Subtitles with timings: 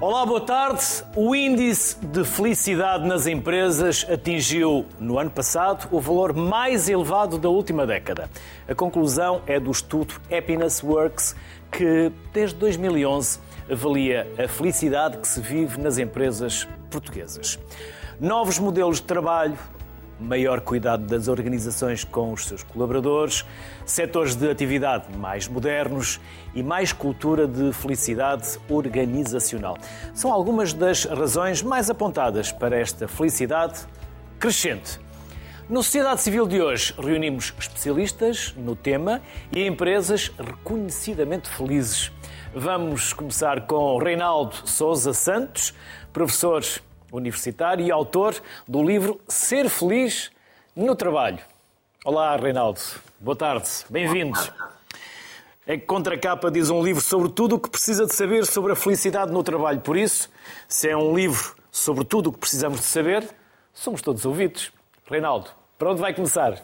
[0.00, 0.84] Olá, boa tarde.
[1.16, 7.48] O índice de felicidade nas empresas atingiu, no ano passado, o valor mais elevado da
[7.48, 8.30] última década.
[8.68, 11.34] A conclusão é do estudo Happiness Works,
[11.72, 17.58] que desde 2011 avalia a felicidade que se vive nas empresas portuguesas.
[18.20, 19.58] Novos modelos de trabalho,
[20.20, 23.44] maior cuidado das organizações com os seus colaboradores,
[23.84, 26.20] setores de atividade mais modernos
[26.54, 29.76] e mais cultura de felicidade organizacional.
[30.14, 33.80] São algumas das razões mais apontadas para esta felicidade
[34.38, 35.00] crescente.
[35.68, 39.20] Na sociedade civil de hoje, reunimos especialistas no tema
[39.54, 42.10] e empresas reconhecidamente felizes.
[42.54, 45.74] Vamos começar com Reinaldo Souza Santos,
[46.10, 46.64] professor
[47.12, 48.34] universitário e autor
[48.66, 50.30] do livro Ser Feliz
[50.74, 51.38] no Trabalho.
[52.04, 52.80] Olá, Reinaldo.
[53.18, 53.68] Boa tarde.
[53.90, 54.38] Bem-vindo.
[55.66, 59.32] A contracapa diz um livro sobre tudo o que precisa de saber sobre a felicidade
[59.32, 59.80] no trabalho.
[59.80, 60.30] Por isso,
[60.66, 63.28] se é um livro sobre tudo o que precisamos de saber,
[63.74, 64.72] somos todos ouvidos.
[65.06, 66.58] Reinaldo, para onde vai começar?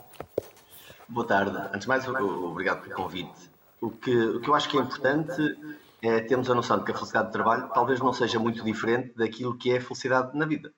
[1.09, 1.56] Boa tarde.
[1.69, 3.50] Antes de mais, obrigado pelo convite.
[3.81, 5.56] O que, o que eu acho que é importante
[6.06, 9.56] é a noção de que a felicidade de trabalho talvez não seja muito diferente daquilo
[9.56, 10.72] que é a felicidade na vida.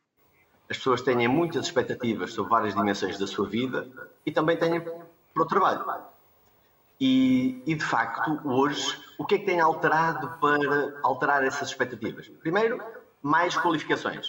[0.68, 3.88] As pessoas têm muitas expectativas sobre várias dimensões da sua vida
[4.24, 5.84] e também têm para o trabalho.
[7.00, 12.28] E, e, de facto, hoje, o que é que tem alterado para alterar essas expectativas?
[12.40, 12.82] Primeiro,
[13.22, 14.28] mais qualificações.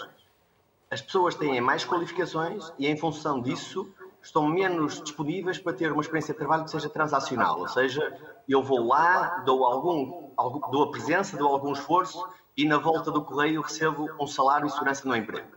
[0.92, 3.90] As pessoas têm mais qualificações e, em função disso,
[4.28, 8.16] estão menos disponíveis para ter uma experiência de trabalho que seja transacional, ou seja,
[8.48, 10.30] eu vou lá, dou, algum,
[10.70, 14.70] dou a presença, dou algum esforço e na volta do correio recebo um salário e
[14.70, 15.48] segurança no emprego.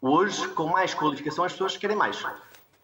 [0.00, 2.24] Hoje, com mais qualificação, as pessoas querem mais.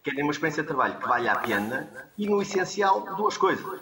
[0.05, 3.81] Querem uma experiência de trabalho que valha a pena e, no essencial, duas coisas.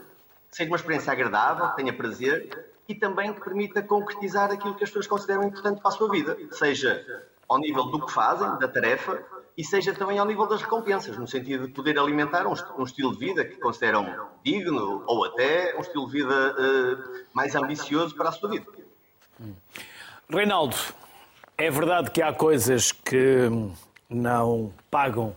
[0.51, 4.91] Seja uma experiência agradável, que tenha prazer e também que permita concretizar aquilo que as
[4.91, 9.23] pessoas consideram importante para a sua vida, seja ao nível do que fazem, da tarefa,
[9.57, 13.13] e seja também ao nível das recompensas, no sentido de poder alimentar um, um estilo
[13.13, 18.29] de vida que consideram digno ou até um estilo de vida uh, mais ambicioso para
[18.29, 18.67] a sua vida.
[20.29, 20.77] Reinaldo,
[21.57, 23.49] é verdade que há coisas que
[24.11, 25.35] não pagam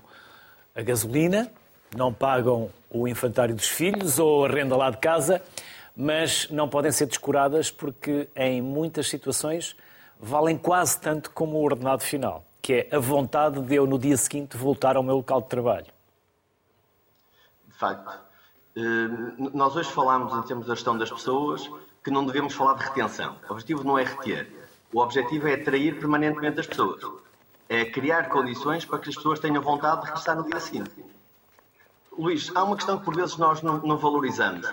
[0.76, 1.50] a gasolina,
[1.96, 5.42] não pagam o infantário dos filhos ou a renda lá de casa,
[5.96, 9.78] mas não podem ser descuradas porque em muitas situações
[10.20, 14.16] valem quase tanto como o ordenado final que é a vontade de eu, no dia
[14.16, 15.88] seguinte, voltar ao meu local de trabalho.
[17.66, 18.08] De facto.
[18.76, 18.82] Eh,
[19.56, 21.68] nós hoje falámos, em termos da gestão das pessoas,
[22.04, 23.36] que não devemos falar de retenção.
[23.50, 24.54] O objetivo não é reter.
[24.94, 27.04] O objetivo é atrair permanentemente as pessoas.
[27.68, 30.92] É criar condições para que as pessoas tenham vontade de regressar no dia seguinte.
[32.16, 34.72] Luís, há uma questão que por vezes nós não, não valorizamos.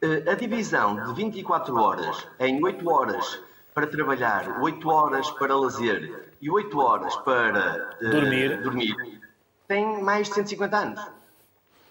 [0.00, 3.40] Eh, a divisão de 24 horas em 8 horas
[3.74, 8.60] para trabalhar, 8 horas para lazer e 8 horas para uh, dormir.
[8.60, 9.22] dormir,
[9.66, 11.06] tem mais de 150 anos.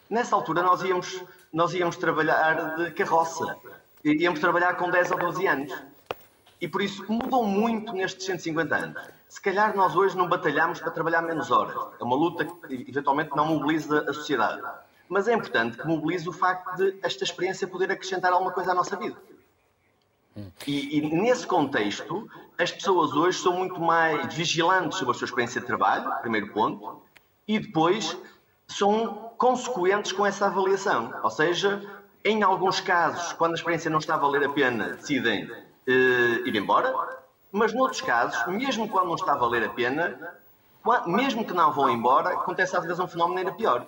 [0.07, 3.57] Nessa altura nós íamos, nós íamos trabalhar de carroça,
[4.05, 5.73] íamos trabalhar com 10 ou 12 anos.
[6.61, 9.01] E por isso mudou muito nestes 150 anos.
[9.27, 11.75] Se calhar nós hoje não batalhamos para trabalhar menos horas.
[11.99, 14.61] É uma luta que eventualmente não mobiliza a sociedade.
[15.09, 18.75] Mas é importante que mobilize o facto de esta experiência poder acrescentar alguma coisa à
[18.75, 19.17] nossa vida.
[20.65, 25.61] E, e, nesse contexto, as pessoas hoje são muito mais vigilantes sobre a sua experiência
[25.61, 27.01] de trabalho, primeiro ponto,
[27.47, 28.17] e depois
[28.67, 31.13] são consequentes com essa avaliação.
[31.23, 31.81] Ou seja,
[32.23, 36.55] em alguns casos, quando a experiência não está a valer a pena, decidem uh, ir
[36.55, 36.93] embora,
[37.51, 40.17] mas noutros casos, mesmo quando não está a valer a pena,
[41.05, 43.85] mesmo que não vão embora, acontece às vezes um fenómeno ainda pior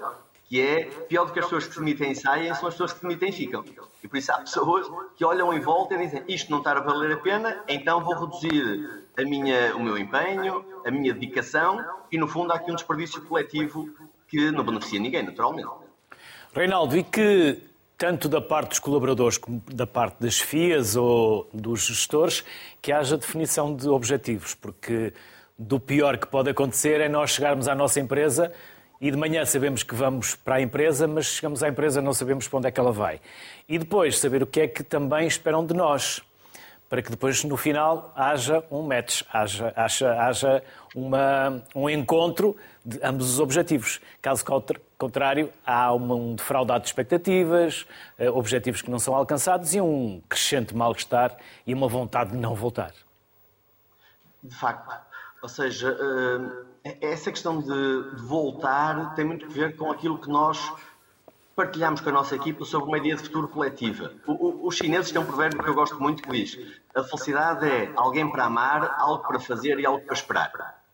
[0.48, 2.94] que é pior do que as pessoas que se demitem e saem, são as pessoas
[2.94, 3.64] que se demitem e ficam.
[4.04, 6.80] E por isso há pessoas que olham em volta e dizem isto não está a
[6.82, 12.18] valer a pena, então vou reduzir a minha, o meu empenho, a minha dedicação e
[12.18, 13.90] no fundo há aqui um desperdício coletivo
[14.28, 15.70] que não beneficia ninguém, naturalmente.
[16.54, 17.62] Reinaldo, e que
[17.98, 22.44] tanto da parte dos colaboradores como da parte das FIAs ou dos gestores,
[22.82, 25.14] que haja definição de objetivos, porque
[25.58, 28.52] do pior que pode acontecer é nós chegarmos à nossa empresa
[29.00, 32.48] e de manhã sabemos que vamos para a empresa, mas chegamos à empresa não sabemos
[32.48, 33.20] para onde é que ela vai.
[33.68, 36.22] E depois saber o que é que também esperam de nós,
[36.90, 40.64] para que depois no final haja um match, haja, haja, haja
[40.96, 42.56] uma, um encontro
[42.86, 44.00] de ambos os objetivos.
[44.22, 44.46] Caso
[44.98, 47.86] contrário, há um defraudado de expectativas,
[48.18, 52.54] eh, objetivos que não são alcançados e um crescente mal-estar e uma vontade de não
[52.54, 52.94] voltar.
[54.44, 54.96] De facto.
[55.42, 56.65] Ou seja, eh,
[57.02, 60.72] essa questão de, de, voltar tem muito a ver com aquilo que nós
[61.56, 64.14] partilhamos com a nossa equipa sobre uma ideia de futuro coletiva.
[64.28, 67.68] O, o, os chineses têm um provérbio que eu gosto muito que diz: a felicidade
[67.68, 70.86] é alguém para amar, algo para fazer e algo para esperar.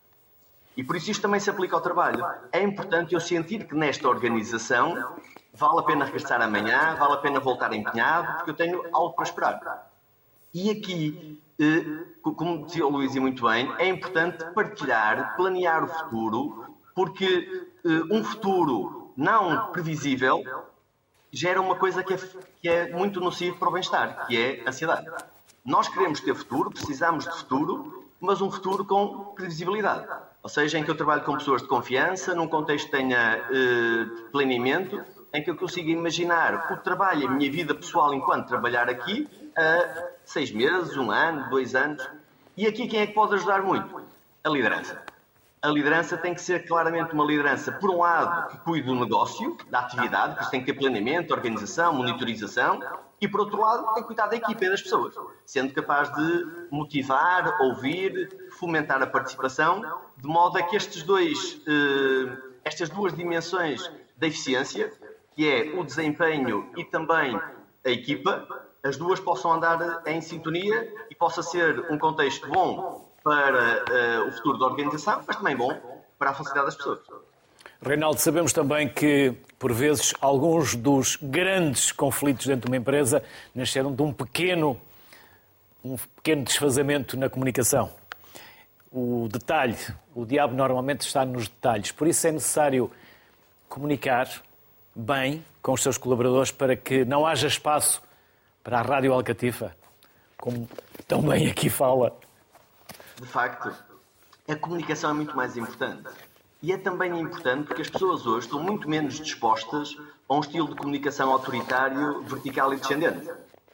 [0.74, 2.24] E por isso isto também se aplica ao trabalho.
[2.50, 4.94] É importante eu sentir que nesta organização
[5.52, 9.24] vale a pena regressar amanhã, vale a pena voltar empenhado, porque eu tenho algo para
[9.24, 9.92] esperar.
[10.54, 11.41] E aqui,
[12.22, 17.88] como dizia o Luís e muito bem, é importante partilhar, planear o futuro, porque eh,
[18.10, 20.42] um futuro não previsível
[21.30, 22.18] gera uma coisa que é,
[22.60, 25.06] que é muito nocivo para o bem-estar, que é a ansiedade.
[25.64, 30.06] Nós queremos ter futuro, precisamos de futuro, mas um futuro com previsibilidade.
[30.42, 34.06] Ou seja, em que eu trabalho com pessoas de confiança, num contexto que tenha eh,
[34.30, 35.02] planeamento,
[35.32, 39.28] em que eu consiga imaginar o trabalho, a minha vida pessoal enquanto trabalhar aqui,
[40.24, 42.06] seis meses, um ano, dois anos.
[42.56, 44.02] E aqui quem é que pode ajudar muito?
[44.44, 45.02] A liderança.
[45.60, 49.56] A liderança tem que ser claramente uma liderança, por um lado, que cuide do negócio,
[49.70, 52.80] da atividade, que tem que ter planeamento, organização, monitorização,
[53.20, 55.14] e por outro lado, tem que cuidar da equipa e das pessoas,
[55.46, 59.80] sendo capaz de motivar, ouvir, fomentar a participação,
[60.16, 64.92] de modo a que estes dois, eh, estas duas dimensões da eficiência,
[65.36, 67.40] que é o desempenho e também
[67.86, 68.48] a equipa,
[68.82, 74.32] as duas possam andar em sintonia e possa ser um contexto bom para uh, o
[74.32, 75.72] futuro da organização, mas também bom
[76.18, 76.98] para a felicidade das pessoas.
[77.80, 83.22] Reinaldo, sabemos também que, por vezes, alguns dos grandes conflitos dentro de uma empresa
[83.54, 84.80] nasceram de um pequeno,
[85.84, 87.90] um pequeno desfazamento na comunicação.
[88.90, 89.76] O detalhe,
[90.14, 92.90] o diabo normalmente está nos detalhes, por isso é necessário
[93.68, 94.28] comunicar
[94.94, 98.02] bem com os seus colaboradores para que não haja espaço
[98.62, 99.74] para a Rádio Alcatifa,
[100.36, 100.68] como
[101.06, 102.16] tão bem aqui fala.
[103.20, 103.72] De facto,
[104.48, 106.08] a comunicação é muito mais importante.
[106.62, 109.96] E é também importante porque as pessoas hoje estão muito menos dispostas
[110.28, 113.28] a um estilo de comunicação autoritário, vertical e descendente.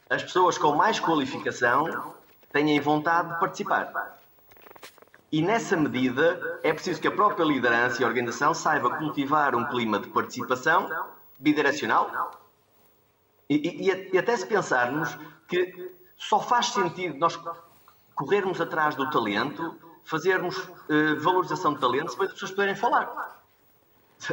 [0.08, 2.14] As pessoas com mais qualificação
[2.50, 4.18] têm vontade de participar.
[5.30, 9.66] E nessa medida é preciso que a própria liderança e a organização saiba cultivar um
[9.66, 10.88] clima de participação
[11.38, 12.40] bidirecional.
[13.48, 15.16] E, e, e até se pensarmos
[15.46, 17.38] que só faz sentido nós
[18.14, 23.38] corrermos atrás do talento, fazermos uh, valorização de talento, para as pessoas poderem falar.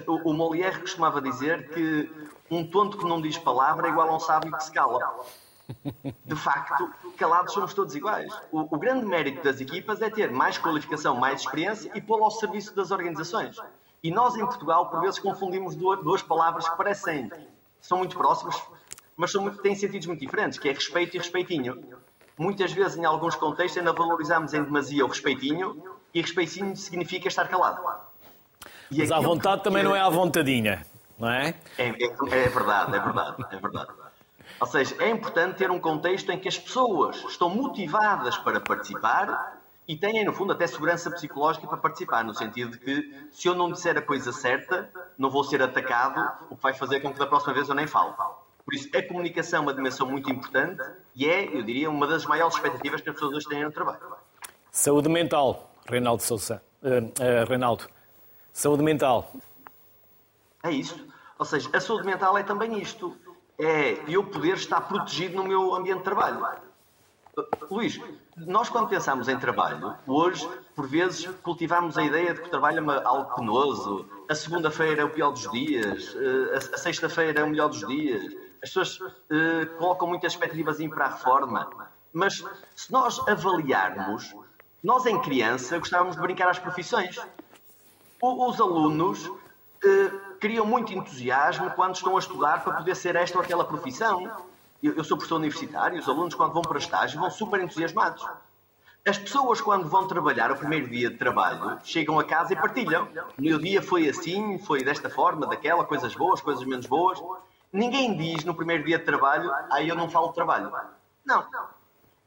[0.07, 2.11] O, o Molière costumava dizer que
[2.49, 4.99] um tonto que não diz palavra é igual a um sábio que se cala.
[6.25, 8.31] De facto, calados somos todos iguais.
[8.51, 12.31] O, o, grande mérito das equipas é ter mais qualificação, mais experiência e pô-la ao
[12.31, 13.57] serviço das organizações.
[14.03, 17.31] E nós, em Portugal, por vezes confundimos duas, duas palavras que parecem,
[17.81, 18.61] são muito próximas,
[19.15, 21.83] mas são muito, têm sentidos muito diferentes, que é respeito e respeitinho.
[22.37, 25.81] Muitas vezes, em alguns contextos, ainda valorizamos em demasia o respeitinho
[26.13, 27.81] e respeitinho significa estar calado.
[28.91, 30.85] E mas à vontade também não é à vontadinha,
[31.17, 31.55] não é?
[31.77, 33.89] É, é, é verdade, é verdade, é verdade.
[34.59, 39.61] Ou seja, é importante ter um contexto em que as pessoas estão motivadas para participar
[39.87, 43.55] e têm, no fundo, até segurança psicológica para participar, no sentido de que se eu
[43.55, 47.19] não disser a coisa certa, não vou ser atacado, o que vai fazer com que
[47.19, 48.15] da próxima vez eu nem falo.
[48.65, 50.81] Por isso, a comunicação é uma dimensão muito importante
[51.15, 53.99] e é, eu diria, uma das maiores expectativas que as pessoas hoje têm no trabalho.
[54.71, 56.61] Saúde mental, Reinaldo Sousa.
[56.81, 57.87] Uh, uh, Reinaldo,
[58.51, 59.31] saúde mental.
[60.63, 61.07] É isso.
[61.37, 63.15] Ou seja, a saúde mental é também isto
[63.57, 66.45] é eu poder estar protegido no meu ambiente de trabalho.
[67.69, 67.99] Luís,
[68.37, 72.91] nós quando pensamos em trabalho, hoje, por vezes, cultivamos a ideia de que o trabalho
[72.91, 77.49] é algo penoso, a segunda-feira é o pior dos dias, eh, a sexta-feira é o
[77.49, 78.33] melhor dos dias,
[78.65, 81.69] as pessoas uh, colocam muitas expectativas para a reforma,
[82.11, 82.43] mas
[82.75, 84.33] se nós avaliarmos,
[84.83, 87.15] nós em criança gostávamos de brincar às profissões.
[88.21, 89.29] Os alunos
[90.39, 94.23] criam muito entusiasmo quando estão a estudar para poder ser esta ou aquela profissão.
[94.81, 98.27] Eu, eu sou professor universitário, os alunos, quando vão para estágio, vão super entusiasmados.
[99.07, 103.07] As pessoas, quando vão trabalhar, o primeiro dia de trabalho, chegam a casa e partilham.
[103.37, 107.21] O meu dia foi assim, foi desta forma, daquela, coisas boas, coisas menos boas.
[107.71, 110.71] Ninguém diz no primeiro dia de trabalho, aí ah, eu não falo de trabalho.
[111.25, 111.45] Não.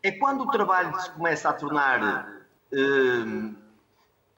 [0.03, 2.27] É quando o trabalho se começa a tornar.
[2.73, 3.55] Hum,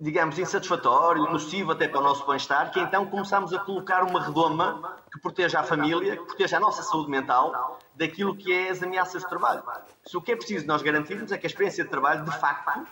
[0.00, 4.96] digamos, insatisfatório, nocivo até para o nosso bem-estar, que então começamos a colocar uma redoma
[5.12, 9.22] que proteja a família, que proteja a nossa saúde mental daquilo que é as ameaças
[9.22, 9.62] de trabalho.
[10.06, 12.86] Se o que é preciso nós garantirmos é que a experiência de trabalho, de facto,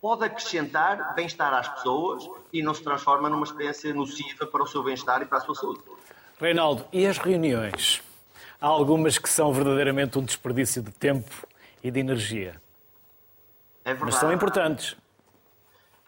[0.00, 4.82] pode acrescentar bem-estar às pessoas e não se transforma numa experiência nociva para o seu
[4.82, 5.80] bem-estar e para a sua saúde.
[6.40, 8.02] Reinaldo, e as reuniões?
[8.60, 11.46] Há algumas que são verdadeiramente um desperdício de tempo
[11.82, 12.60] e de energia.
[13.84, 14.04] É verdade.
[14.04, 14.96] Mas são importantes.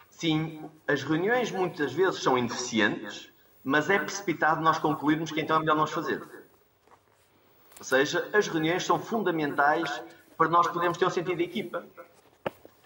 [0.09, 3.29] Sim, as reuniões muitas vezes são ineficientes
[3.65, 6.21] mas é precipitado nós concluirmos que então é melhor nós fazer.
[7.79, 10.03] Ou seja, as reuniões são fundamentais
[10.37, 11.83] para nós podermos ter um sentido de equipa.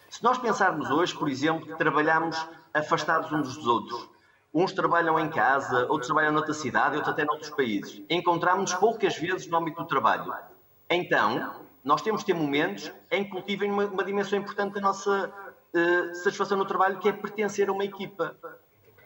[0.10, 2.38] Se nós pensarmos hoje, por exemplo, que trabalhamos
[2.74, 4.08] afastados uns dos outros,
[4.54, 9.48] uns trabalham em casa, outros trabalham noutra cidade, outros até noutros países, encontramos-nos poucas vezes
[9.48, 10.34] no âmbito do trabalho.
[10.90, 11.54] Então,
[11.84, 15.32] nós temos de ter momentos em que cultivem uma, uma dimensão importante da nossa
[15.74, 18.36] uh, satisfação no trabalho, que é pertencer a uma equipa.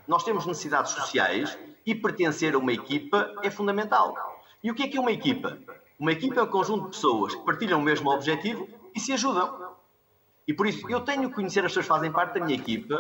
[0.08, 4.16] Nós temos necessidades sociais e pertencer a uma equipa é fundamental.
[4.64, 5.58] E o que é que é uma equipa?
[6.00, 9.74] Uma equipa é um conjunto de pessoas que partilham o mesmo objetivo e se ajudam.
[10.48, 12.96] E por isso eu tenho que conhecer as pessoas que fazem parte da minha equipa,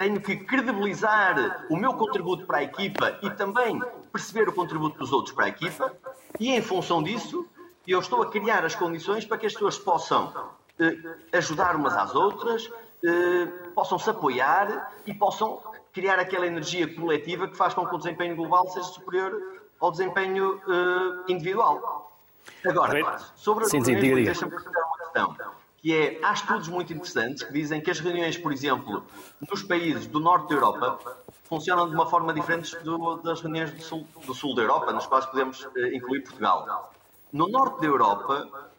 [0.00, 3.78] tenho que credibilizar o meu contributo para a equipa e também
[4.10, 5.92] perceber o contributo dos outros para a equipa,
[6.38, 7.46] e em função disso,
[7.86, 10.32] eu estou a criar as condições para que as pessoas possam
[10.78, 10.96] eh,
[11.34, 12.72] ajudar umas às outras,
[13.04, 15.60] eh, possam se apoiar e possam
[15.92, 19.38] criar aquela energia coletiva que faz com que o desempenho global seja superior
[19.78, 22.10] ao desempenho eh, individual.
[22.64, 24.62] Agora, sobre a sim, sim, deixa-me uma
[24.96, 29.04] questão que é, há estudos muito interessantes que dizem que as reuniões, por exemplo,
[29.50, 33.82] nos países do norte da Europa, funcionam de uma forma diferente do, das reuniões do
[33.82, 36.92] sul, do sul, da Europa, nas quais podemos eh, incluir Portugal.
[37.32, 38.70] No norte da Europa,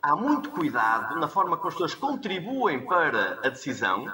[0.00, 4.06] há muito cuidado na forma como as pessoas contribuem para a decisão,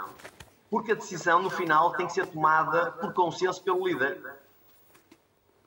[0.70, 4.18] porque a decisão, no final, tem que ser tomada por consenso pelo líder.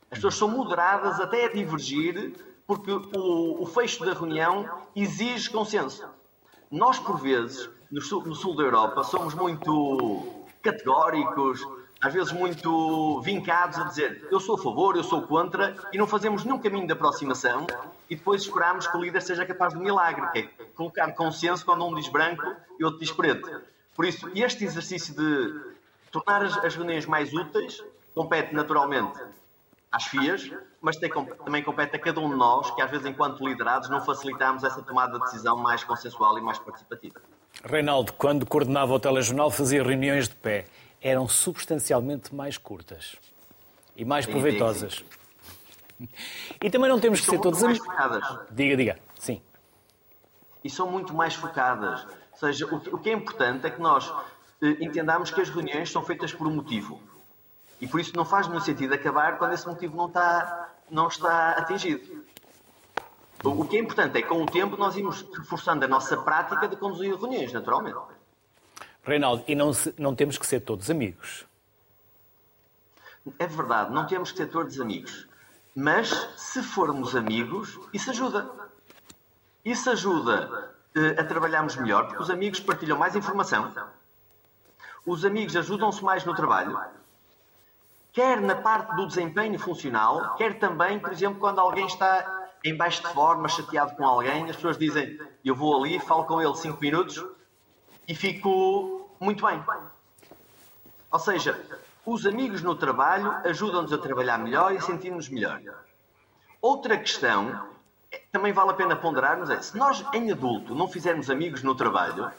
[0.09, 2.33] As pessoas são moderadas até a divergir,
[2.65, 6.07] porque o, o fecho da reunião exige consenso.
[6.73, 11.63] Nós, por vezes, no sul, no sul da Europa, somos muito categóricos,
[12.01, 16.07] às vezes muito vincados a dizer eu sou a favor, eu sou contra, e não
[16.07, 17.67] fazemos nenhum caminho de aproximação
[18.09, 21.85] e depois esperamos que o líder seja capaz do milagre, que é colocar consenso quando
[21.85, 23.47] um diz branco e outro diz preto.
[23.95, 25.75] Por isso, este exercício de
[26.11, 27.83] tornar as, as reuniões mais úteis
[28.15, 29.21] compete naturalmente
[29.91, 30.49] às FIAs,
[30.83, 34.01] mas tem, também compete a cada um de nós, que às vezes, enquanto liderados, não
[34.01, 37.21] facilitamos essa tomada de decisão mais consensual e mais participativa.
[37.63, 40.65] Reinaldo, quando coordenava o telejornal, fazia reuniões de pé.
[41.01, 43.15] Eram substancialmente mais curtas
[43.95, 45.05] e mais sim, proveitosas.
[45.97, 46.07] Sim, sim.
[46.61, 48.39] E também não temos que ser todos mais focadas.
[48.51, 48.99] Diga, diga.
[49.17, 49.41] Sim.
[50.61, 52.03] E são muito mais focadas.
[52.33, 54.13] Ou seja, o que é importante é que nós
[54.61, 57.01] eh, entendamos que as reuniões são feitas por um motivo.
[57.79, 61.51] E por isso não faz nenhum sentido acabar quando esse motivo não está, não está
[61.51, 62.23] atingido.
[63.43, 66.67] O que é importante é que, com o tempo, nós irmos reforçando a nossa prática
[66.67, 67.99] de conduzir reuniões, naturalmente.
[69.03, 71.45] Reinaldo, e não, se, não temos que ser todos amigos.
[73.37, 75.27] É verdade, não temos que ser todos amigos.
[75.75, 78.49] Mas, se formos amigos, isso ajuda.
[79.65, 83.73] Isso ajuda uh, a trabalharmos melhor, porque os amigos partilham mais informação.
[85.05, 86.79] Os amigos ajudam-se mais no trabalho
[88.13, 93.01] quer na parte do desempenho funcional, quer também, por exemplo, quando alguém está em baixo
[93.01, 96.79] de forma, chateado com alguém, as pessoas dizem, eu vou ali, falo com ele cinco
[96.79, 97.25] minutos
[98.07, 99.61] e fico muito bem.
[101.11, 101.59] Ou seja,
[102.05, 105.61] os amigos no trabalho ajudam-nos a trabalhar melhor e a sentir-nos melhor.
[106.61, 107.67] Outra questão,
[108.31, 112.31] também vale a pena ponderarmos, é se nós em adulto não fizermos amigos no trabalho,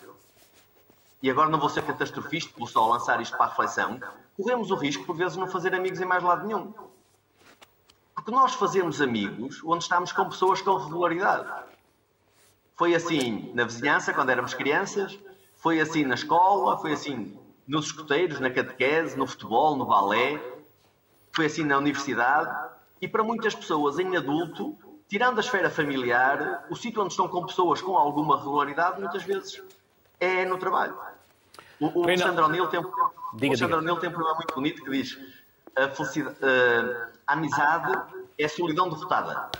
[1.25, 3.99] e agora não vou ser catastrofista, vou só lançar isto para a reflexão,
[4.37, 6.75] corremos o risco, por vezes, de não fazer amigos em mais lado nenhum.
[8.15, 11.51] Porque nós fazemos amigos onde estamos com pessoas com regularidade.
[12.77, 15.19] Foi assim na vizinhança, quando éramos crianças,
[15.57, 20.39] foi assim na escola, foi assim nos escuteiros, na catequese, no futebol, no balé,
[21.33, 22.55] foi assim na universidade.
[23.01, 24.77] E para muitas pessoas em adulto,
[25.09, 29.63] tirando a esfera familiar, o sítio onde estão com pessoas com alguma regularidade, muitas vezes
[30.21, 31.14] é no trabalho.
[31.81, 32.81] O, o Alexandre O'Neill tem,
[33.35, 35.19] diga, tem um problema muito bonito que diz
[35.77, 36.37] a, felicidade,
[37.27, 37.93] a amizade
[38.39, 39.51] é a solidão derrotada.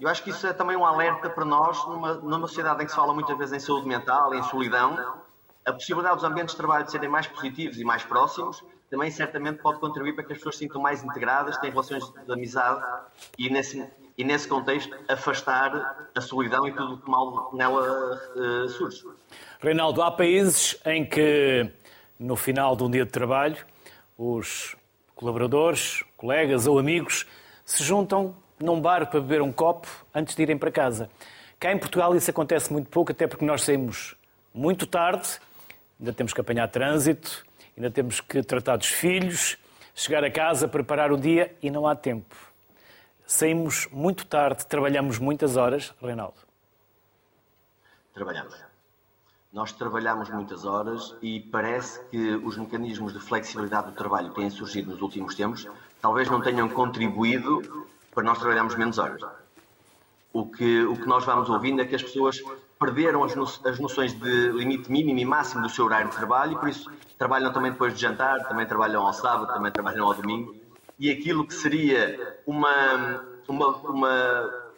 [0.00, 2.90] Eu acho que isso é também um alerta para nós, numa, numa sociedade em que
[2.90, 5.20] se fala muitas vezes em saúde mental, em solidão,
[5.64, 9.60] a possibilidade dos ambientes de trabalho de serem mais positivos e mais próximos também certamente
[9.62, 12.84] pode contribuir para que as pessoas se sintam mais integradas, tenham relações de amizade
[13.38, 13.88] e nesse,
[14.20, 19.02] e nesse contexto afastar a solidão e tudo o que mal nela uh, surge.
[19.58, 21.70] Reinaldo, há países em que
[22.18, 23.56] no final de um dia de trabalho
[24.18, 24.76] os
[25.14, 27.26] colaboradores, colegas ou amigos
[27.64, 31.08] se juntam num bar para beber um copo antes de irem para casa.
[31.58, 34.14] Cá em Portugal isso acontece muito pouco, até porque nós saímos
[34.52, 35.40] muito tarde,
[35.98, 37.42] ainda temos que apanhar trânsito,
[37.74, 39.56] ainda temos que tratar dos filhos,
[39.94, 42.49] chegar a casa, preparar o dia e não há tempo.
[43.32, 46.34] Saímos muito tarde, trabalhamos muitas horas, Reinaldo.
[48.12, 48.56] Trabalhamos.
[49.52, 54.50] nós trabalhamos muitas horas e parece que os mecanismos de flexibilidade do trabalho que têm
[54.50, 55.68] surgido nos últimos tempos
[56.00, 59.22] talvez não tenham contribuído para nós trabalharmos menos horas.
[60.32, 62.42] O que, o que nós vamos ouvindo é que as pessoas
[62.80, 66.54] perderam as, no, as noções de limite mínimo e máximo do seu horário de trabalho
[66.54, 70.14] e por isso trabalham também depois de jantar, também trabalham ao sábado, também trabalham ao
[70.14, 70.52] domingo.
[71.00, 74.72] E aquilo que seria uma, uma, uma,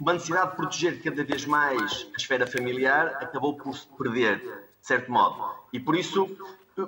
[0.00, 4.86] uma necessidade de proteger cada vez mais a esfera familiar acabou por se perder, de
[4.86, 5.40] certo modo.
[5.72, 6.28] E por isso,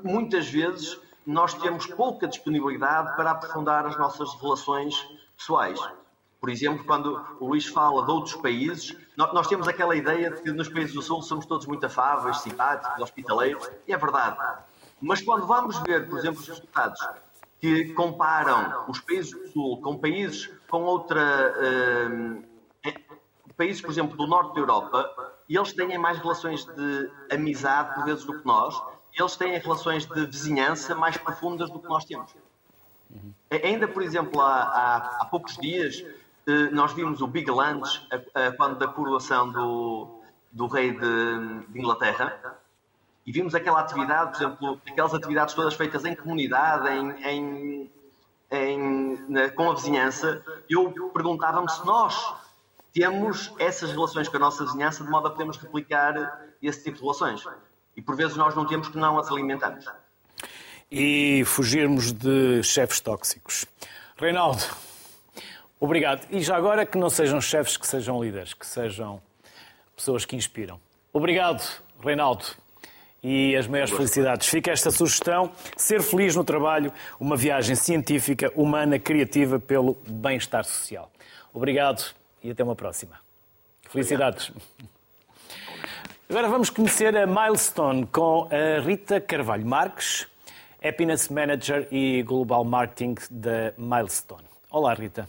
[0.03, 4.97] muitas vezes, nós temos pouca disponibilidade para aprofundar as nossas relações
[5.39, 5.79] pessoais.
[6.41, 10.51] Por exemplo, quando o Luís fala de outros países, nós temos aquela ideia de que
[10.51, 14.37] nos países do Sul somos todos muito afáveis, simpáticos, hospitaleiros, e é verdade.
[15.01, 16.99] Mas quando vamos ver, por exemplo, os resultados
[17.61, 21.55] que comparam os países do Sul com países com outra.
[21.59, 22.95] Eh,
[23.57, 28.05] países, por exemplo, do norte da Europa, e eles têm mais relações de amizade, por
[28.05, 28.81] vezes, do que nós,
[29.13, 32.35] eles têm relações de vizinhança mais profundas do que nós temos.
[33.11, 33.35] Uhum.
[33.51, 36.03] Ainda, por exemplo, há, há, há poucos dias,
[36.47, 38.01] eh, nós vimos o Big Lunch
[38.57, 42.57] quando da coroação do, do rei de, de, Inglaterra
[43.31, 47.91] e vimos aquela atividade, por exemplo, aquelas atividades todas feitas em comunidade, em, em,
[48.51, 50.45] em na, com a vizinhança.
[50.69, 52.35] Eu perguntava-me se nós
[52.93, 57.03] temos essas relações com a nossa vizinhança de modo a podermos replicar esse tipo de
[57.03, 57.47] relações.
[57.97, 59.87] E por vezes nós não temos que não as alimentamos.
[60.91, 63.65] E fugirmos de chefes tóxicos.
[64.17, 64.65] Reinaldo,
[65.79, 66.27] Obrigado.
[66.31, 69.23] E já agora que não sejam chefes, que sejam líderes, que sejam
[69.95, 70.81] pessoas que inspiram.
[71.13, 71.63] Obrigado,
[72.03, 72.45] Reinaldo.
[73.23, 74.49] E as maiores felicidades.
[74.49, 81.11] Fica esta sugestão: ser feliz no trabalho, uma viagem científica, humana, criativa pelo bem-estar social.
[81.53, 83.21] Obrigado e até uma próxima.
[83.89, 84.53] Felicidades.
[86.29, 90.29] Agora vamos conhecer a Milestone com a Rita Carvalho Marques,
[90.83, 94.45] Happiness Manager e Global Marketing da Milestone.
[94.71, 95.29] Olá, Rita.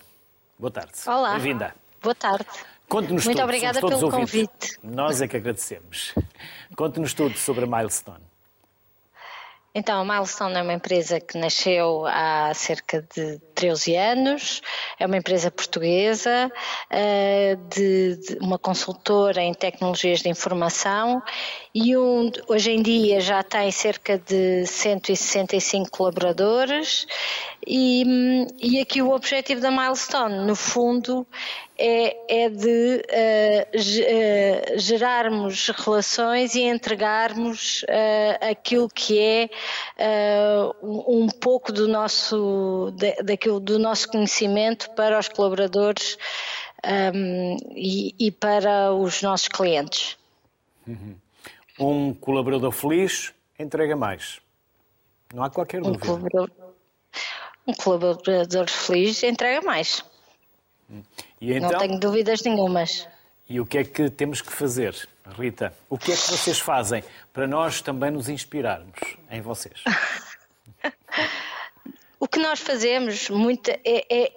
[0.60, 0.92] Boa tarde.
[1.08, 1.34] Olá.
[1.34, 1.74] Bem-vinda.
[2.04, 2.46] Boa tarde.
[2.92, 3.46] Conte-nos Muito tudo.
[3.46, 4.78] obrigada pelo convite.
[4.84, 6.14] Nós é que agradecemos.
[6.76, 8.26] Conte-nos tudo sobre a Milestone.
[9.74, 14.62] Então, a Milestone é uma empresa que nasceu há cerca de 13 anos,
[15.00, 16.52] é uma empresa portuguesa,
[16.90, 21.22] eh, de, de uma consultora em tecnologias de informação
[21.76, 27.06] e um, hoje em dia já tem cerca de 165 colaboradores
[27.68, 31.28] e, e aqui o objetivo da Milestone, no fundo,
[31.82, 39.50] é, é de uh, gerarmos relações e entregarmos uh, aquilo que é
[40.00, 40.76] uh,
[41.08, 42.94] um pouco do nosso,
[43.24, 46.18] daquilo, do nosso conhecimento para os colaboradores
[46.86, 50.18] um, e, e, para os nossos clientes.
[50.88, 51.16] Uhum.
[51.80, 54.40] Um colaborador feliz entrega mais.
[55.34, 56.04] Não há qualquer dúvida.
[56.04, 56.50] Um colaborador,
[57.68, 60.04] um colaborador feliz entrega mais.
[61.40, 63.08] Então, Não tenho dúvidas nenhumas.
[63.48, 64.96] E o que é que temos que fazer,
[65.38, 65.74] Rita?
[65.90, 68.98] O que é que vocês fazem para nós também nos inspirarmos
[69.30, 69.84] em vocês?
[72.22, 74.32] o que nós fazemos muito é, é,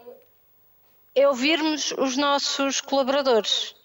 [1.15, 3.77] é ouvirmos os nossos colaboradores.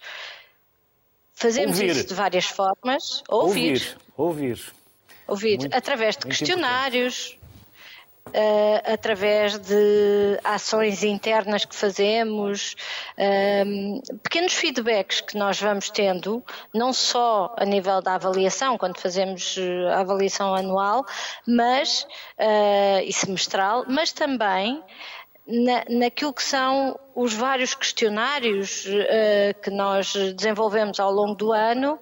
[1.34, 1.92] Fazemos ouvir.
[1.92, 3.22] isso de várias formas.
[3.28, 3.74] Ouvir.
[3.74, 3.98] Ouvir.
[4.16, 4.74] Ouvir.
[5.28, 5.60] ouvir.
[5.60, 7.38] Muito, através de questionários,
[8.30, 12.76] Uh, através de ações internas que fazemos,
[13.18, 19.58] uh, pequenos feedbacks que nós vamos tendo, não só a nível da avaliação, quando fazemos
[19.58, 21.06] eh, a avaliação anual,
[21.48, 22.04] mas
[22.38, 24.84] uh, e semestral, mas também
[25.50, 32.00] na, naquilo que são os vários questionários uh, que nós desenvolvemos ao longo do ano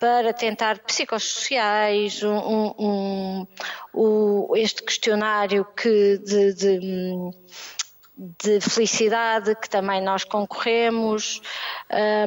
[0.00, 3.46] para tentar psicossociais, um, um,
[3.94, 7.30] um, este questionário que de, de,
[8.16, 11.42] de, felicidade que também nós concorremos,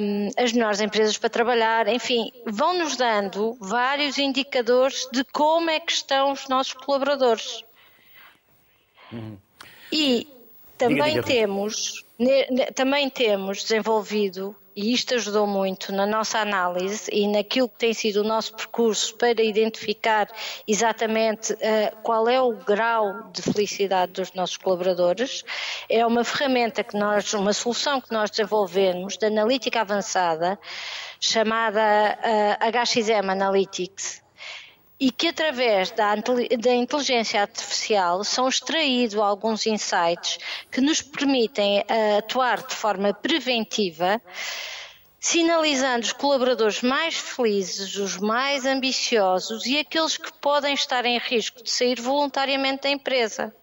[0.01, 5.91] um, as melhores empresas para trabalhar, enfim, vão-nos dando vários indicadores de como é que
[5.91, 7.63] estão os nossos colaboradores.
[9.11, 9.37] Uhum.
[9.91, 10.38] E
[10.79, 11.23] também diga, diga.
[11.23, 12.05] temos
[12.75, 18.21] também temos desenvolvido e isto ajudou muito na nossa análise e naquilo que tem sido
[18.21, 20.27] o nosso percurso para identificar
[20.67, 21.57] exatamente uh,
[22.01, 25.43] qual é o grau de felicidade dos nossos colaboradores.
[25.89, 30.57] É uma ferramenta que nós, uma solução que nós desenvolvemos de analítica avançada
[31.19, 34.21] chamada uh, eh, HXM Analytics
[34.99, 40.37] e que através da, da, inteligência artificial são extraídos alguns insights
[40.69, 44.21] que nos permitem uh, atuar de forma preventiva
[45.19, 51.61] sinalizando os colaboradores mais felizes, os mais ambiciosos e aqueles que podem estar em risco
[51.61, 53.53] de sair voluntariamente da empresa.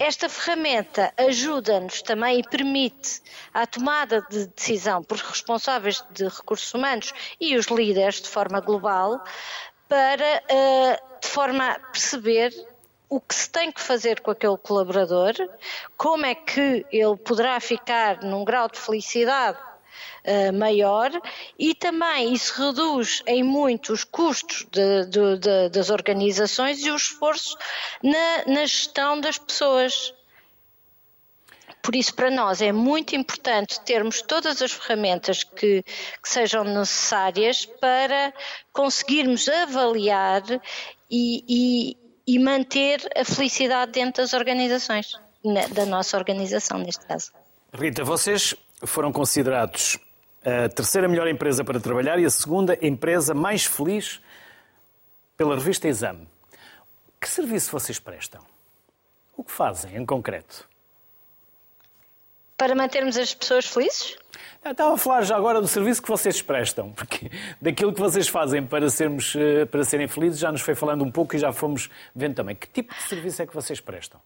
[0.00, 3.22] Esta ferramenta ajuda-nos também e permite
[3.54, 9.22] a tomada de decisão por responsáveis de recursos humanos e os líderes de forma global
[9.90, 12.54] para, eh, de forma a perceber
[13.08, 15.32] o que se tem que fazer com aquele colaborador,
[15.96, 19.58] como é que ele poderá ficar num grau de felicidade
[20.24, 21.10] uh, maior
[21.58, 26.94] e também isso reduz em muito os custos de, de, de, das organizações e o
[26.94, 27.58] esforço
[28.00, 30.14] na, na gestão das pessoas.
[31.82, 37.64] Por isso, para nós é muito importante termos todas as ferramentas que, que, sejam necessárias
[37.64, 38.32] para
[38.72, 40.42] conseguirmos avaliar
[41.10, 45.18] e, e, e, manter a felicidade dentro das organizações,
[45.72, 47.32] da nossa organização, neste caso.
[47.72, 49.98] Rita, vocês foram considerados
[50.44, 54.20] a terceira melhor empresa para trabalhar e a segunda empresa mais feliz
[55.36, 56.28] pela revista Exame.
[57.20, 58.42] Que serviço vocês prestam?
[59.36, 60.69] O que fazem em concreto?
[62.60, 64.18] Para mantermos as pessoas felizes?
[64.62, 68.66] Estava a falar já agora do serviço que vocês prestam, porque daquilo que vocês fazem
[68.66, 71.88] para, sermos, eh, para serem felizes já nos foi falando um pouco e já fomos
[72.14, 72.54] vendo também.
[72.54, 74.20] Que tipo de serviço é que vocês prestam?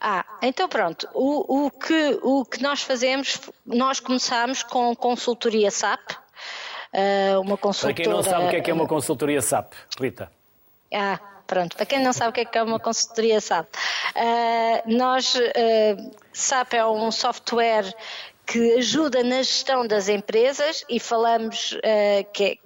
[0.00, 1.08] Ah, então pronto.
[1.12, 6.12] O, o, que, o que nós fazemos, nós começamos com consultoria SAP,
[6.92, 7.92] eh, uma consultora...
[7.92, 10.30] Para quem não sabe o que é que é uma consultoria SAP, Rita?
[10.94, 11.18] Ah,
[11.50, 11.76] pronto.
[11.76, 16.16] Para quem não sabe o que é que é uma consultoria SAP, uh, nós, uh,
[16.32, 17.92] SAP é um software
[18.46, 22.56] que ajuda na gestão das empresas e falamos uh, que, é,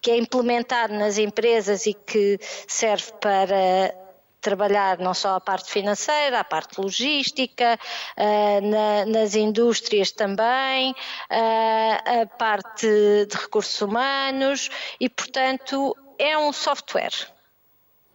[0.00, 3.94] que é implementado nas empresas e que serve para
[4.40, 7.78] trabalhar não só a parte financeira, a parte logística,
[8.16, 16.52] uh, na, nas indústrias também, uh, a parte de recursos humanos e, portanto, é um
[16.52, 17.33] software.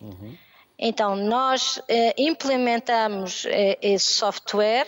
[0.02, 0.38] Uhum.
[0.82, 4.88] Então, nós eh, implementamos eh, esse software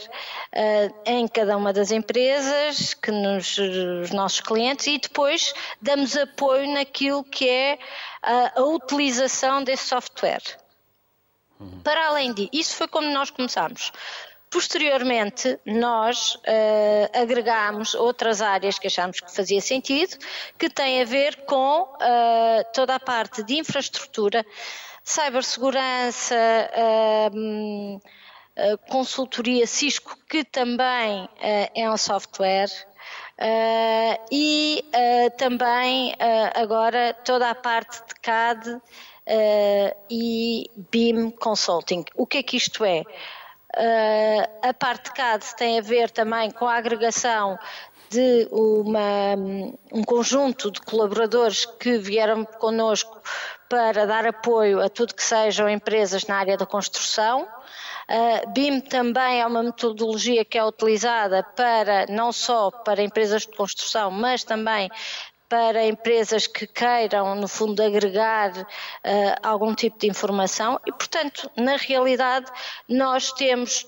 [0.49, 6.71] eh, em cada uma das empresas, que nos, os nossos clientes, e depois damos apoio
[6.71, 7.77] naquilo que é
[8.23, 10.41] a, a utilização desse software.
[11.59, 11.81] Uhum.
[11.83, 13.91] Para além disso, isso foi como nós começamos.
[14.49, 20.17] Posteriormente, nós uh, agregamos outras áreas que achamos que fazia sentido,
[20.59, 24.45] que têm a ver com uh, toda a parte de infraestrutura,
[25.11, 26.35] cibersegurança,
[27.57, 28.01] uh,
[28.89, 31.27] consultoria Cisco, que também
[31.75, 32.69] é um software.
[34.31, 34.85] E
[35.37, 36.15] também
[36.53, 38.81] agora toda a parte de CAD
[40.09, 42.03] e BIM Consulting.
[42.15, 43.03] O que é que isto é?
[44.61, 47.57] a parte de CAD tem a ver também com a agregação
[48.11, 49.35] de uma,
[49.93, 53.21] um conjunto de colaboradores que vieram connosco
[53.69, 57.47] para dar apoio a tudo que sejam empresas na área da construção.
[58.09, 63.55] Uh, BIM também é uma metodologia que é utilizada para não só para empresas de
[63.55, 64.91] construção, mas também
[65.47, 68.65] para empresas que queiram, no fundo, agregar uh,
[69.41, 72.51] algum tipo de informação e, portanto, na realidade,
[72.89, 73.85] nós temos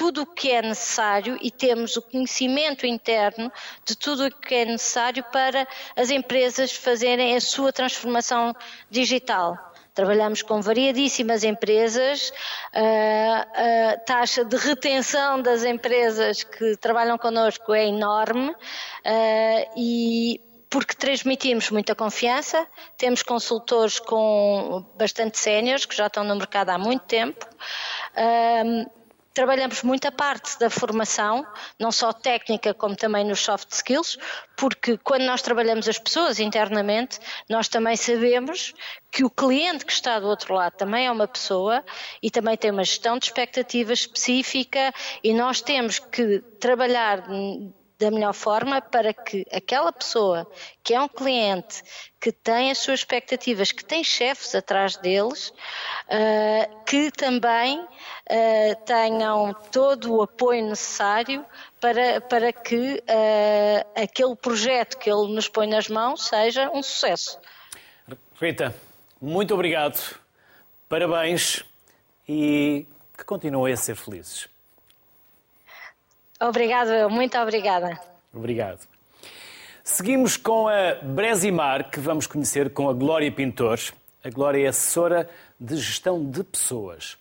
[0.00, 3.52] tudo o que é necessário e temos o conhecimento interno
[3.84, 8.56] de tudo o que é necessário para as empresas fazerem a sua transformação
[8.88, 9.58] digital.
[9.92, 12.32] Trabalhamos com variadíssimas empresas,
[12.72, 18.56] a taxa de retenção das empresas que trabalham connosco é enorme
[19.76, 26.70] e porque transmitimos muita confiança, temos consultores com bastante séniores que já estão no mercado
[26.70, 27.44] há muito tempo.
[29.32, 31.46] Trabalhamos muita parte da formação,
[31.78, 34.18] não só técnica, como também nos soft skills,
[34.56, 38.74] porque quando nós trabalhamos as pessoas internamente, nós também sabemos
[39.10, 41.84] que o cliente que está do outro lado também é uma pessoa
[42.20, 47.24] e também tem uma gestão de expectativas específica e nós temos que trabalhar
[48.00, 50.50] da melhor forma para que aquela pessoa
[50.82, 51.82] que é um cliente,
[52.18, 59.54] que tem as suas expectativas, que tem chefes atrás deles, uh, que também uh, tenham
[59.70, 61.44] todo o apoio necessário
[61.78, 67.38] para, para que uh, aquele projeto que ele nos põe nas mãos seja um sucesso.
[68.40, 68.74] Rita,
[69.20, 70.16] muito obrigado,
[70.88, 71.62] parabéns
[72.26, 72.86] e
[73.16, 74.48] que continuem a ser felizes.
[76.40, 78.00] Obrigado, muito obrigada.
[78.32, 78.80] Obrigado.
[79.84, 83.78] Seguimos com a Bresimar, que vamos conhecer com a Glória Pintor.
[84.24, 87.18] A Glória é assessora de gestão de pessoas.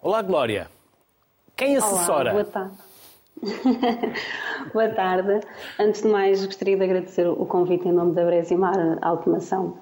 [0.00, 0.70] Olá, Glória.
[1.56, 2.32] Quem assessora?
[2.32, 2.92] Olá, boa tarde.
[4.72, 5.40] Boa tarde.
[5.78, 9.78] Antes de mais, gostaria de agradecer o convite em nome da Bresimar Automação.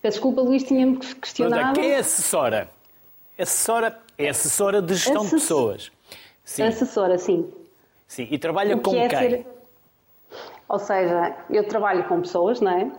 [0.00, 1.74] Peço desculpa, Luís, tinha-me questionado.
[1.74, 2.70] Quem é assessora?
[3.36, 5.30] Assessora é assessora de gestão Assess...
[5.30, 5.92] de pessoas.
[6.46, 6.62] Sim.
[6.62, 7.52] Assessora, sim.
[8.06, 9.18] Sim, e trabalha com é quem?
[9.18, 9.46] Ser...
[10.68, 12.90] Ou seja, eu trabalho com pessoas, não é?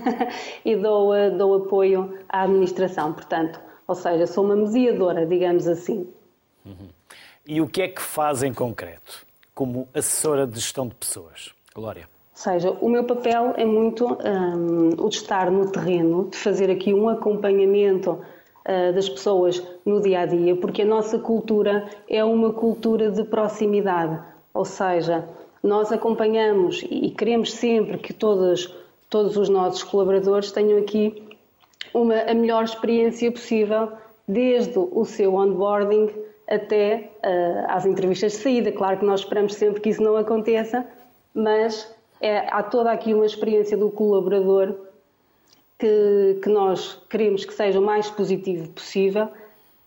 [0.64, 6.06] e dou, eh, dou apoio à administração, portanto, ou seja, sou uma mediadora, digamos assim.
[6.64, 6.88] Uhum.
[7.46, 11.50] E o que é que faz em concreto, como assessora de gestão de pessoas?
[11.74, 12.08] Glória.
[12.32, 16.70] Ou seja, o meu papel é muito um, o de estar no terreno, de fazer
[16.70, 18.22] aqui um acompanhamento
[18.94, 24.22] das pessoas no dia a dia, porque a nossa cultura é uma cultura de proximidade.
[24.54, 25.28] Ou seja,
[25.62, 28.74] nós acompanhamos e queremos sempre que todos,
[29.08, 31.22] todos os nossos colaboradores tenham aqui
[31.94, 33.92] uma, a melhor experiência possível,
[34.26, 36.10] desde o seu onboarding
[36.48, 38.72] até uh, às entrevistas de saída.
[38.72, 40.86] Claro que nós esperamos sempre que isso não aconteça,
[41.34, 44.74] mas é, há toda aqui uma experiência do colaborador
[45.82, 49.28] que, que nós queremos que seja o mais positivo possível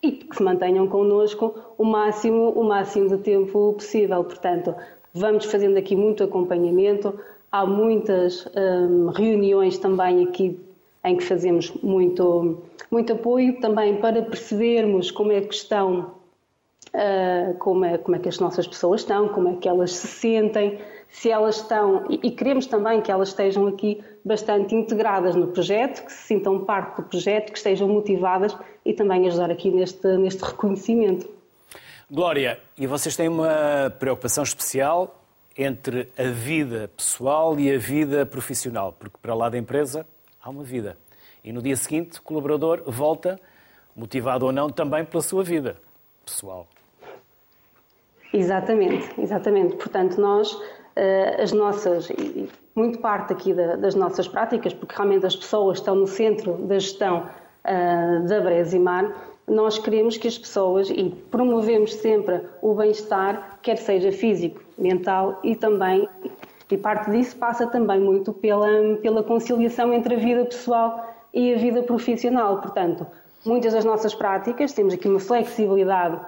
[0.02, 4.22] e que se mantenham connosco o máximo, o máximo de tempo possível.
[4.22, 4.74] Portanto,
[5.18, 7.18] Vamos fazendo aqui muito acompanhamento,
[7.50, 10.60] há muitas hum, reuniões também aqui
[11.02, 16.12] em que fazemos muito, muito apoio também para percebermos como é que estão,
[16.88, 20.06] uh, como, é, como é que as nossas pessoas estão, como é que elas se
[20.06, 20.78] sentem,
[21.10, 26.12] se elas estão, e, queremos também que elas estejam aqui bastante integradas no projeto, que
[26.12, 31.28] se sintam parte do projeto, que estejam motivadas e também ajudar aqui neste, neste reconhecimento.
[32.10, 35.22] Glória, e vocês têm uma preocupação especial
[35.56, 40.06] entre a vida pessoal e a vida profissional, porque para lá da empresa
[40.42, 40.96] há uma vida.
[41.42, 43.40] E no dia seguinte, o colaborador volta,
[43.94, 45.76] motivado ou não, também pela sua vida
[46.24, 46.68] pessoal.
[48.32, 49.76] Exatamente, exatamente.
[49.76, 50.60] Portanto, nós,
[51.38, 52.08] as nossas,
[52.74, 57.28] muito parte aqui das nossas práticas, porque realmente as pessoas estão no centro da gestão
[57.64, 59.12] eh, da Bresimar,
[59.46, 65.54] nós queremos que as pessoas, e promovemos sempre o bem-estar, quer seja físico, mental e
[65.54, 66.08] também,
[66.70, 68.66] e parte disso passa também muito pela,
[69.00, 72.60] pela conciliação entre a vida pessoal e a vida profissional.
[72.60, 73.06] Portanto,
[73.44, 76.20] muitas das nossas práticas, temos aqui uma flexibilidade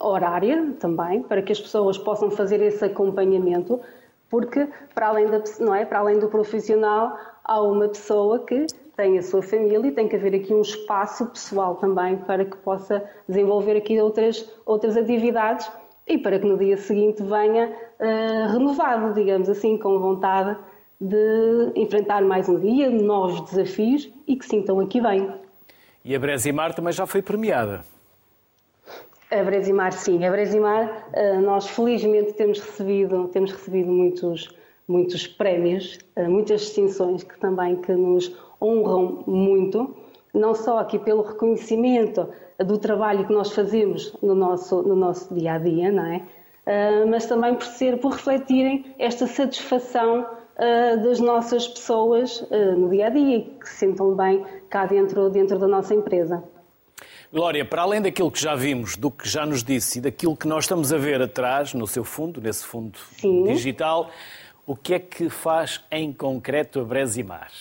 [0.00, 3.80] horária também, para que as pessoas possam fazer esse acompanhamento,
[4.28, 9.18] porque para além, da, não é, para além do profissional, há uma pessoa que tem
[9.18, 13.02] a sua família e tem que haver aqui um espaço pessoal também para que possa
[13.28, 15.70] desenvolver aqui outras, outras atividades
[16.06, 20.56] e para que no dia seguinte venha uh, renovado, digamos assim, com vontade
[21.00, 25.32] de enfrentar mais um dia, novos desafios e que sintam aqui bem.
[26.04, 27.84] E a Bresimar também já foi premiada.
[29.30, 30.24] A Bresimar, sim.
[30.24, 34.48] A Bresimar, eh, nós felizmente temos recebido, temos recebido muitos,
[34.88, 39.94] muitos prémios, eh, muitas distinções que também que nos honram muito,
[40.34, 45.52] não só aqui pelo reconhecimento do trabalho que nós fazemos no nosso, no nosso dia
[45.52, 46.22] a dia, não é?
[46.66, 50.26] Uh, mas também por ser, por refletirem esta satisfação
[51.02, 55.66] das nossas pessoas no dia a dia que se sintam bem cá dentro, dentro da
[55.66, 56.44] nossa empresa.
[57.32, 60.48] Glória, para além daquilo que já vimos, do que já nos disse e daquilo que
[60.48, 63.44] nós estamos a ver atrás, no seu fundo, nesse fundo Sim.
[63.44, 64.10] digital,
[64.66, 67.52] o que é que faz em concreto a Bresimar?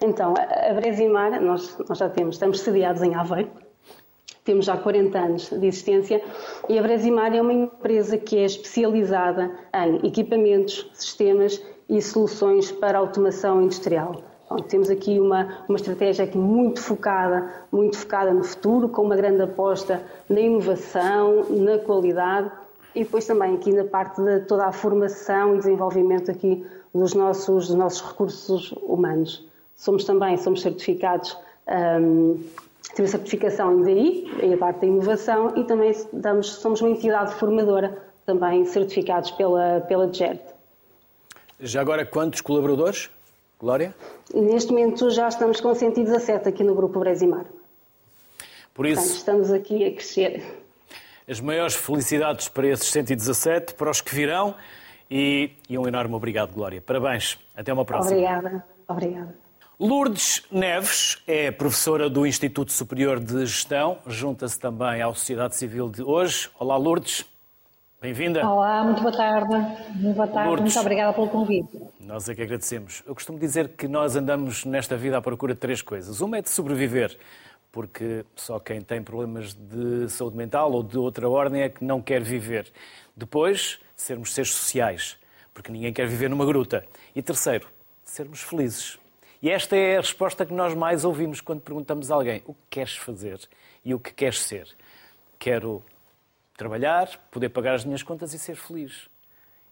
[0.00, 3.50] Então, a Bresimar, nós, nós já temos, estamos sediados em Aveiro,
[4.44, 6.22] temos já 40 anos de existência
[6.68, 12.98] e a Bresimar é uma empresa que é especializada em equipamentos, sistemas e soluções para
[12.98, 14.31] automação industrial.
[14.52, 19.16] Bom, temos aqui uma, uma estratégia aqui muito focada, muito focada no futuro, com uma
[19.16, 22.50] grande aposta na inovação, na qualidade
[22.94, 27.68] e depois também aqui na parte de toda a formação e desenvolvimento aqui dos nossos,
[27.68, 29.42] dos nossos recursos humanos.
[29.74, 31.34] Somos também, somos certificados,
[31.98, 32.38] um,
[32.94, 37.32] temos certificação em DI, em a parte da inovação, e também damos, somos uma entidade
[37.36, 40.42] formadora, também certificados pela, pela GERT.
[41.58, 43.08] Já agora, quantos colaboradores,
[43.62, 43.94] Glória?
[44.34, 47.46] Neste momento já estamos com 117 aqui no Grupo Bresimar.
[48.74, 48.96] Por isso...
[48.96, 50.64] Portanto, estamos aqui a crescer.
[51.28, 54.56] As maiores felicidades para esses 117, para os que virão,
[55.08, 56.82] e, e um enorme obrigado, Glória.
[56.82, 57.38] Parabéns.
[57.54, 58.16] Até uma próxima.
[58.16, 58.66] Obrigada.
[58.88, 59.36] Obrigada.
[59.78, 66.02] Lourdes Neves é professora do Instituto Superior de Gestão, junta-se também à sociedade civil de
[66.02, 66.50] hoje.
[66.58, 67.24] Olá, Lourdes.
[68.02, 68.44] Bem-vinda.
[68.44, 69.54] Olá, muito boa tarde.
[69.94, 71.80] Muito boa tarde, Lourdes, muito obrigada pelo convite.
[72.00, 73.00] Nós é que agradecemos.
[73.06, 76.20] Eu costumo dizer que nós andamos nesta vida à procura de três coisas.
[76.20, 77.16] Uma é de sobreviver,
[77.70, 82.02] porque só quem tem problemas de saúde mental ou de outra ordem é que não
[82.02, 82.72] quer viver.
[83.16, 85.16] Depois, sermos seres sociais,
[85.54, 86.84] porque ninguém quer viver numa gruta.
[87.14, 87.68] E terceiro,
[88.02, 88.98] sermos felizes.
[89.40, 92.62] E esta é a resposta que nós mais ouvimos quando perguntamos a alguém o que
[92.68, 93.38] queres fazer
[93.84, 94.66] e o que queres ser.
[95.38, 95.84] Quero
[96.56, 99.08] trabalhar, poder pagar as minhas contas e ser feliz.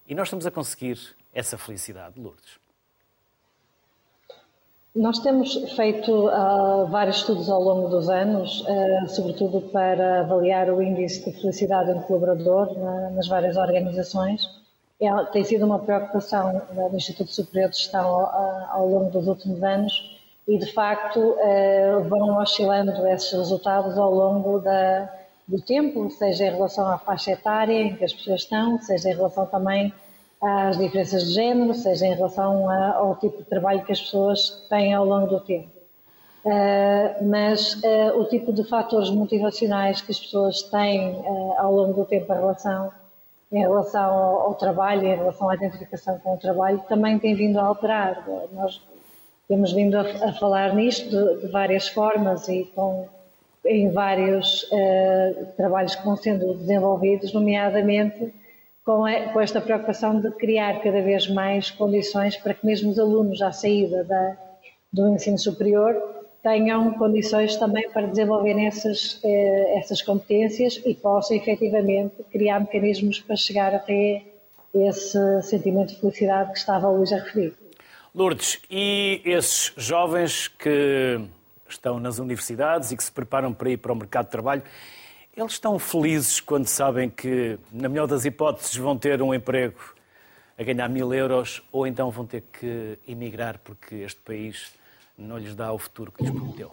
[0.07, 0.99] E nós estamos a conseguir
[1.33, 2.59] essa felicidade, Lourdes.
[4.95, 10.83] Nós temos feito uh, vários estudos ao longo dos anos, uh, sobretudo para avaliar o
[10.83, 14.43] índice de felicidade do colaborador na, nas várias organizações.
[15.01, 19.63] É, tem sido uma preocupação do Instituto Superior de Gestão ao, ao longo dos últimos
[19.63, 25.09] anos e, de facto, uh, vão oscilando esses resultados ao longo da,
[25.51, 29.15] do tempo, seja em relação à faixa etária em que as pessoas estão, seja em
[29.15, 29.93] relação também
[30.41, 34.95] às diferenças de género, seja em relação ao tipo de trabalho que as pessoas têm
[34.95, 35.69] ao longo do tempo.
[36.43, 41.93] Uh, mas uh, o tipo de fatores motivacionais que as pessoas têm uh, ao longo
[41.93, 42.91] do tempo em relação,
[43.53, 47.65] em relação ao, trabalho, em relação à identificação com o trabalho, também tem vindo a
[47.65, 48.25] alterar.
[48.53, 48.81] Nós
[49.49, 53.07] temos vindo a, falar nisto de, várias formas e com,
[53.65, 54.69] em vários
[55.57, 58.33] trabalhos que vão sendo desenvolvidos, nomeadamente
[58.85, 63.41] com, com, esta preocupação de criar cada vez mais condições para que mesmo os alunos
[63.43, 64.37] à saída da,
[64.93, 65.95] do ensino superior
[66.43, 73.37] tenham condições também para desenvolverem essas, eh, essas competências e possam efetivamente criar mecanismos para
[73.37, 74.23] chegar até
[74.75, 77.53] esse sentimento de felicidade que estava a Luís a referir.
[78.15, 81.21] Lourdes, e esses jovens que
[81.73, 84.63] estão nas universidades e que se preparam para ir para o mercado de trabalho,
[85.37, 89.81] eles estão felizes quando sabem que, na melhor das hipóteses, vão ter um emprego
[90.59, 94.73] a ganhar mil euros ou então vão ter que emigrar porque este país
[95.17, 96.73] não lhes dá o futuro que lhes prometeu?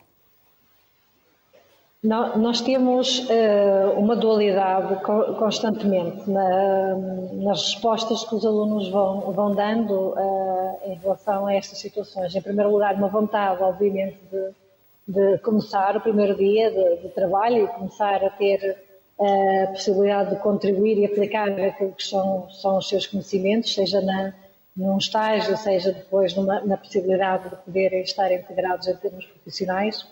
[2.03, 6.95] Nós temos uh, uma dualidade constantemente na,
[7.33, 12.35] nas respostas que os alunos vão, dando uh, em relação a estas situações.
[12.35, 14.51] Em primeiro lugar, uma vontade, obviamente, de
[15.07, 18.77] de começar o primeiro dia de, de trabalho e começar a ter
[19.19, 24.01] eh, a possibilidade de contribuir e aplicar aquilo que são, são os seus conhecimentos, seja
[24.01, 24.33] na,
[24.75, 30.05] num estágio, seja depois numa, na possibilidade de poderem estar integrados em termos profissionais.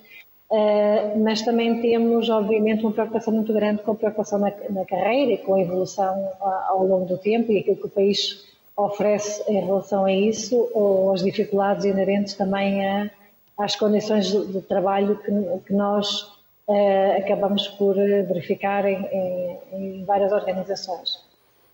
[0.50, 5.34] Uh, mas também temos, obviamente, uma preocupação muito grande com a preocupação na, na carreira
[5.34, 8.46] e com a evolução ao longo do tempo e aquilo que o país
[8.78, 13.10] oferece em relação a isso, ou as dificuldades inerentes também a
[13.58, 15.32] às condições de, de trabalho que,
[15.68, 16.24] que nós
[16.68, 21.24] uh, acabamos por verificar em, em, em, várias organizações.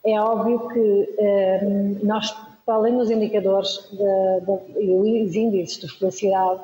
[0.06, 2.36] É óbvio que uh, nós,
[2.68, 3.90] além dos indicadores
[4.80, 6.62] e os índices de felicidade,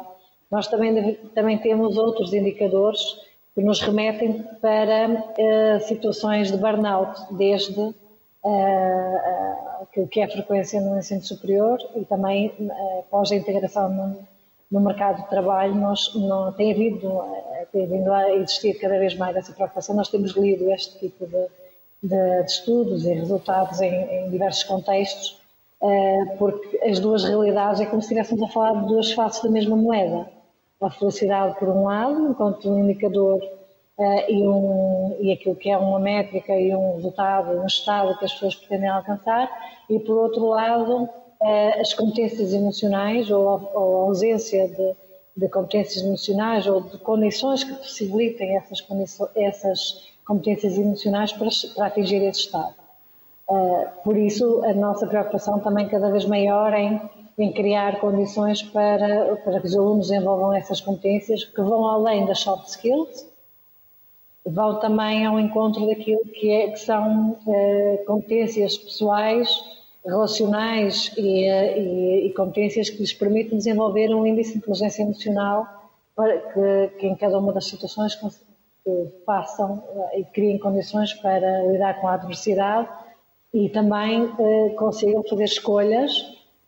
[0.50, 3.02] nós também, também temos outros indicadores
[3.54, 7.94] que nos remetem para situações de burnout, desde
[10.10, 12.54] que é a frequência no ensino superior e também
[13.00, 14.28] após a integração no,
[14.70, 17.22] no mercado de trabalho nós, não, tem, havido,
[17.54, 19.96] eh, tem vindo a existir cada vez mais essa preocupação.
[19.96, 21.48] Nós temos lido este tipo de,
[22.04, 25.40] de, de estudos e resultados em, em diversos contextos,
[25.82, 29.50] uh, porque as duas realidades é como se estivéssemos a falar de duas faces da
[29.50, 30.28] mesma moeda.
[30.82, 33.42] A felicidade, por um lado, enquanto um indicador
[33.98, 38.26] uh, e, um, e aquilo que é uma métrica e um resultado, um estado que
[38.26, 39.50] as pessoas pretendem alcançar,
[39.90, 44.95] e por outro lado, eh, as competências emocionais ou a, ou a ausência de,
[45.36, 48.86] de, competências emocionais ou de condições que possibilitem essas,
[49.36, 52.73] essas competências emocionais para, para atingir esse estado.
[53.50, 57.00] Uh, por isso, a nossa preocupação também cada vez maior em,
[57.38, 62.39] em criar condições para, para que os alunos desenvolvam essas competências que vão além das
[62.39, 63.26] soft skills,
[64.45, 69.77] vão também ao encontro daquilo que, é, que são uh, competências pessoais
[70.08, 75.67] relacionais e, e, e, competências que lhes permitem desenvolver um índice de inteligência emocional
[76.15, 78.28] para que, que em cada uma das situações que
[79.26, 82.88] façam eh, e criem condições para lidar com a adversidade
[83.54, 86.12] e também eh, consigam fazer escolhas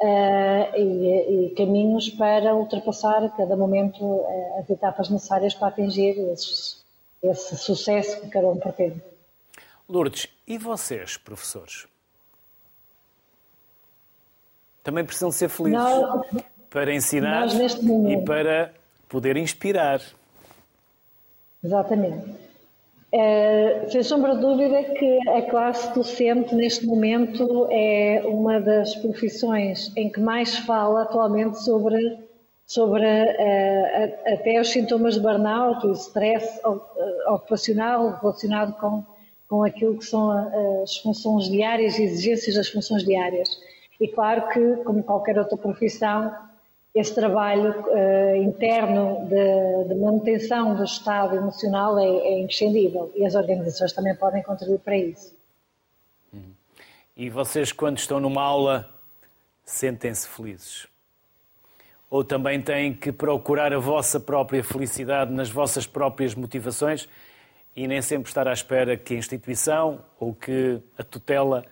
[0.01, 6.17] eh, e, e, caminhos para ultrapassar a cada momento eh, as etapas necessárias para atingir
[7.21, 9.01] esse sucesso que cada um pretende.
[9.87, 11.85] Lourdes, e vocês, professores?
[14.83, 16.25] Também precisam ser felizes nós,
[16.69, 17.47] para ensinar
[18.09, 18.71] e para
[19.07, 20.01] poder inspirar.
[21.63, 22.49] Exatamente.
[23.11, 29.91] É, sem sombra de dúvida que a classe docente neste momento é uma das profissões
[29.97, 32.19] em que mais fala atualmente sobre,
[32.67, 36.61] sobre uh, até os sintomas de burnout e stress
[37.27, 39.03] ocupacional relacionado com,
[39.47, 40.29] com aquilo que são
[40.83, 43.49] as funções diárias e exigências das funções diárias.
[43.99, 46.33] E claro que, como qualquer outra profissão,
[46.95, 53.35] esse trabalho uh, interno de, de, manutenção do estado emocional é, é imprescindível e as
[53.35, 55.37] organizações também podem contribuir para isso.
[57.15, 58.89] E vocês, quando estão numa aula,
[59.65, 60.87] sentem-se felizes?
[62.09, 67.07] Ou também têm que procurar a vossa própria felicidade nas vossas próprias motivações
[67.75, 71.65] e nem sempre estar à espera que a instituição ou que a tutela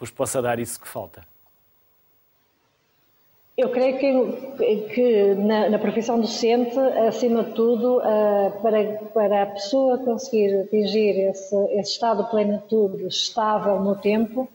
[0.00, 1.22] vos possa dar isso que falta?
[3.56, 9.46] Eu creio que, que na, na, profissão docente, acima de tudo, uh, para, para a
[9.46, 14.48] pessoa conseguir atingir esse, esse, estado de plenitude estável no tempo,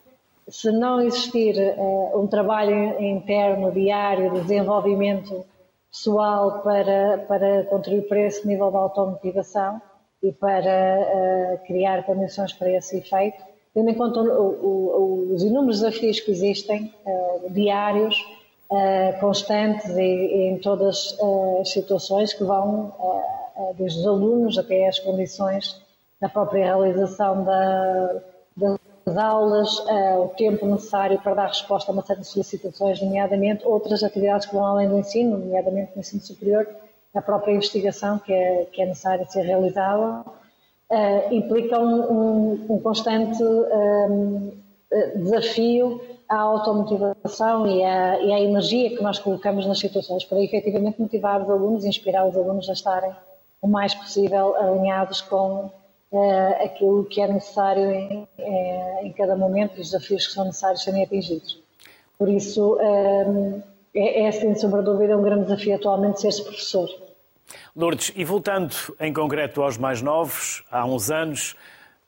[0.47, 5.45] se não existir uh, um trabalho interno, diário, de desenvolvimento
[5.91, 9.79] pessoal para, para contribuir para esse nível de automotivação
[10.23, 13.43] e para uh, criar condições para esse efeito,
[13.76, 16.91] tendo em conta os inúmeros desafios que existem,
[17.51, 18.15] diários,
[18.69, 21.17] uh, constantes e, e, em todas
[21.61, 25.82] as situações que vão uh, desde os alunos até as condições
[26.19, 28.21] da própria realização da,
[28.55, 33.65] das aulas, uh, o tempo necessário para dar resposta a uma série de solicitações, nomeadamente
[33.65, 36.67] outras atividades que vão além do ensino, nomeadamente no ensino superior,
[37.13, 40.26] a própria investigação que é, que é necessária ser realizada,
[40.91, 44.51] uh, implica um, um, um constante um,
[45.15, 51.01] desafio à automotivação e à, e à energia que nós colocamos nas situações para efetivamente
[51.01, 53.11] motivar os alunos e inspirar os alunos a estarem
[53.61, 55.69] o mais possível alinhados com
[56.11, 60.83] uh, aquilo que é necessário em, eh, em, cada momento os desafios que são necessários
[60.83, 61.59] serem atingidos.
[62.17, 63.61] Por isso, um,
[63.93, 66.89] eh, é, é, sem sombra de dúvida, um grande desafio atualmente ser-se professor.
[67.75, 71.55] Lourdes, e voltando em concreto aos mais novos, há uns anos,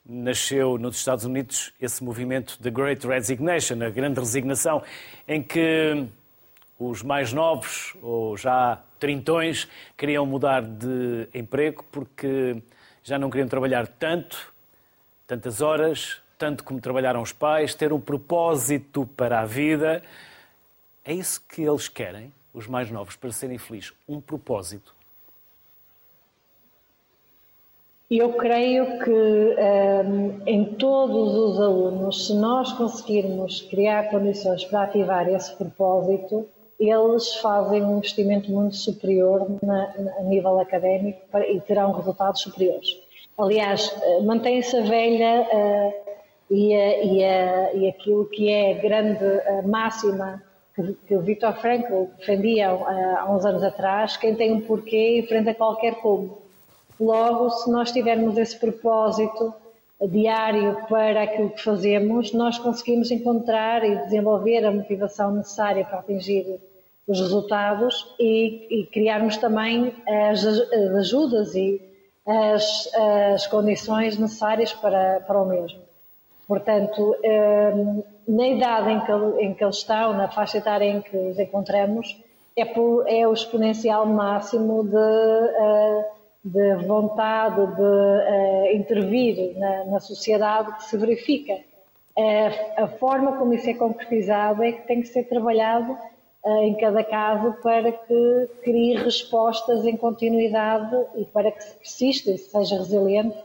[0.05, 4.81] nasceu nos Estados Unidos esse movimento The Great Resignation, a grande resignação,
[5.27, 6.07] em que
[6.79, 9.67] os mais novos, ou já trintões,
[9.97, 12.61] queriam mudar de emprego porque
[13.03, 14.53] já não queriam trabalhar tanto,
[15.25, 20.03] tantas horas, tanto como trabalharam os pais, ter um propósito para a vida.
[21.03, 23.93] É isso que eles querem, os mais novos, para serem felizes.
[24.07, 24.96] Um propósito.
[28.09, 35.27] Eu creio que um, em todos os alunos, se nós conseguirmos criar condições para ativar
[35.27, 36.47] esse propósito,
[36.79, 42.87] eles fazem um investimento muito superior na, a nível académico para, e terão resultados superiores.
[43.37, 45.93] Aliás, eh, mantém-se a velha uh,
[46.49, 50.41] e, a, e, a, e, aquilo que é a grande uh, máxima
[50.73, 52.85] que, que o Victor Frankl defendia uh,
[53.17, 56.46] há uns anos atrás: quem tem um porquê enfrenta qualquer como.
[56.99, 59.53] Logo, se nós tivermos esse propósito
[60.09, 66.59] diário para aquilo que fazemos, nós conseguimos encontrar e desenvolver a motivação necessária para atingir
[67.07, 69.93] os resultados e, e criarmos também
[70.29, 71.81] as, as ajudas e
[72.25, 72.89] as,
[73.33, 75.79] as, condições necessárias para, para o mesmo.
[76.47, 81.15] Portanto, hum, na idade em que, em que eles estão, na faixa etária em que
[81.15, 82.21] os encontramos,
[82.55, 86.16] é, por, é o exponencial máximo de uh,
[86.47, 91.53] de vontade de uh, intervir na, na, sociedade que se verifica.
[91.53, 96.75] Uh, a forma como isso é concretizado é que tem que ser trabalhado uh, em
[96.75, 102.77] cada caso para que crie respostas em continuidade e para que se persista e seja
[102.77, 103.37] resiliente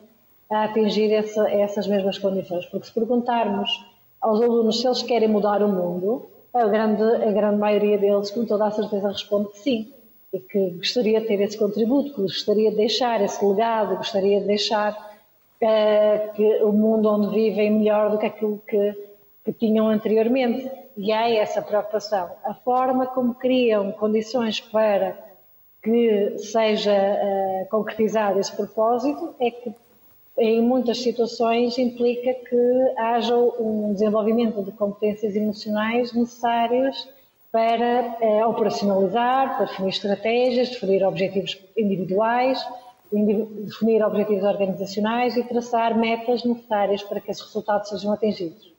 [0.49, 2.67] a atingir essa, essas mesmas condições.
[2.67, 3.69] Porque se perguntarmos
[4.21, 8.45] aos alunos se eles querem mudar o mundo, a grande, a grande maioria deles, com
[8.45, 9.93] toda a certeza, responde que sim
[10.33, 14.47] e que gostaria de ter esse contributo, que gostaria de deixar esse legado, gostaria de
[14.47, 18.95] deixar uh, que o mundo onde vivem melhor do que aquilo que,
[19.45, 20.71] que tinham anteriormente.
[20.97, 22.31] E há essa preocupação.
[22.45, 25.19] A forma como criam condições para
[25.83, 29.75] que seja uh, concretizado esse propósito é que
[30.39, 37.07] em muitas situações implica que haja um desenvolvimento de competências emocionais necessárias
[37.53, 42.59] para eh, operacionalizar, para definir estratégias, definir objetivos individuais,
[43.13, 48.73] definir objetivos organizacionais e traçar metas necessárias para que esses resultados sejam atingidos.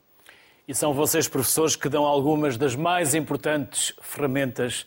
[0.66, 4.84] E são vocês, professores, que dão algumas das mais importantes ferramentas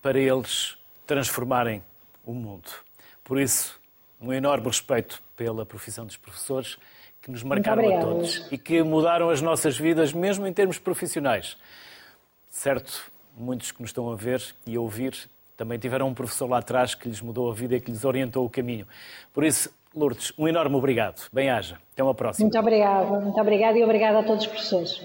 [0.00, 1.82] para eles transformarem
[2.24, 2.70] o mundo.
[3.24, 3.80] Por isso,
[4.20, 6.78] um enorme respeito pela profissão dos professores,
[7.20, 11.56] que nos marcaram a todos e que mudaram as nossas vidas, mesmo em termos profissionais.
[12.50, 13.10] Certo?
[13.36, 16.94] Muitos que nos estão a ver e a ouvir também tiveram um professor lá atrás
[16.94, 18.86] que lhes mudou a vida e que lhes orientou o caminho.
[19.32, 21.28] Por isso, Lourdes, um enorme obrigado.
[21.32, 21.78] Bem-haja.
[21.92, 22.44] Até uma próxima.
[22.44, 23.20] Muito obrigada.
[23.20, 25.00] Muito obrigada e obrigada a todos os professores.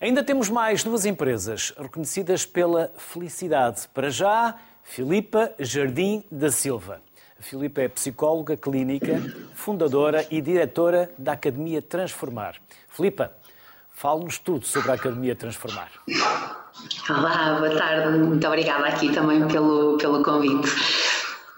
[0.00, 3.86] Ainda temos mais duas empresas reconhecidas pela felicidade.
[3.94, 7.00] Para já, Filipa Jardim da Silva.
[7.38, 9.22] A Filipa é psicóloga clínica,
[9.54, 12.56] fundadora e diretora da Academia Transformar.
[12.88, 13.32] Filipa,
[13.92, 15.90] fale-nos tudo sobre a Academia Transformar.
[17.08, 18.18] Olá, boa tarde.
[18.18, 20.68] Muito obrigada aqui também pelo, pelo convite.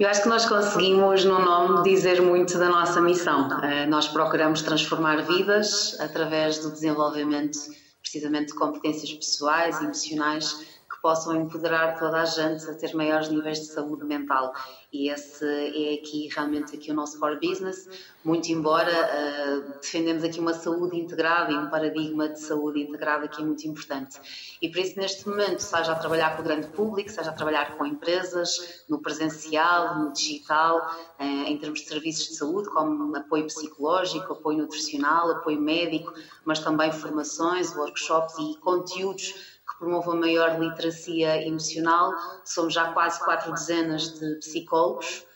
[0.01, 3.49] Eu acho que nós conseguimos, no nome, dizer muito da nossa missão.
[3.63, 7.59] Eh, nós procuramos transformar vidas através do desenvolvimento,
[8.01, 10.57] precisamente, de competências pessoais emocionais
[11.03, 14.55] possam empoderar toda a gente a ter maiores níveis de saúde mental
[14.93, 17.89] e esse é aqui realmente aqui o nosso core business,
[18.23, 23.41] muito embora uh, defendemos aqui uma saúde integrada e um paradigma de saúde integrada que
[23.41, 24.21] é muito importante.
[24.61, 27.77] E por isso neste momento, seja a trabalhar com o grande público, seja a trabalhar
[27.79, 33.47] com empresas, no presencial, no digital, uh, em termos de serviços de saúde, como apoio
[33.47, 36.13] psicológico, apoio nutricional, apoio médico,
[36.45, 39.52] mas também formações, workshops e conteúdos
[39.83, 42.15] promovam maior literacia emocional.
[42.45, 45.27] Somos já quase quatro dezenas de psicólogos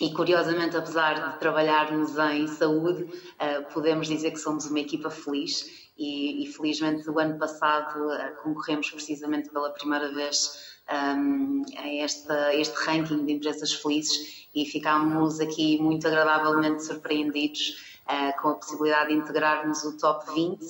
[0.00, 3.08] e, curiosamente, apesar de trabalharmos em saúde,
[3.40, 5.88] eh, podemos dizer que somos uma equipa feliz.
[5.98, 11.88] E, e felizmente, o ano passado eh, concorremos precisamente pela primeira vez um, ehm, a
[12.04, 18.54] esta, este ranking de empresas felizes e ficámos aqui muito agradavelmente surpreendidos uh, com a
[18.54, 20.64] possibilidade de integrarmos o top 20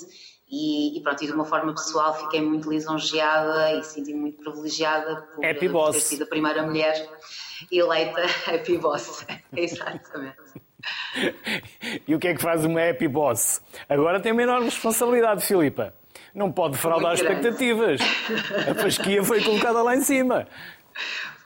[0.51, 5.29] e, e, pronto, e de uma forma pessoal fiquei muito lisonjeada e senti muito privilegiada
[5.35, 7.09] por, Happy por ter sido a primeira mulher
[7.71, 9.27] eleita Happy Boss.
[9.55, 10.37] Exatamente.
[12.07, 13.61] e o que é que faz uma Happy Boss?
[13.89, 15.95] Agora tem uma enorme responsabilidade, Filipa.
[16.35, 18.01] Não pode fraudar expectativas.
[18.71, 20.47] A fasquia foi colocada lá em cima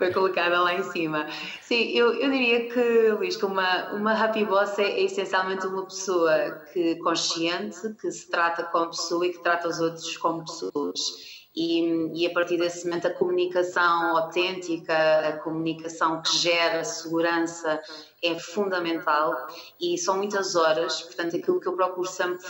[0.03, 1.29] foi colocada lá em cima.
[1.61, 5.85] Sim, eu, eu diria que, Luís, que uma, uma happy boss é, é, essencialmente uma
[5.85, 6.33] pessoa
[6.73, 11.42] que consciente, que se trata como pessoa e que trata os outros como pessoas.
[11.55, 14.95] E, e, a partir desse momento a comunicação autêntica,
[15.29, 17.79] a comunicação que gera segurança
[18.23, 19.49] é fundamental.
[19.79, 22.43] E são muitas horas, portanto aquilo que eu procuro sempre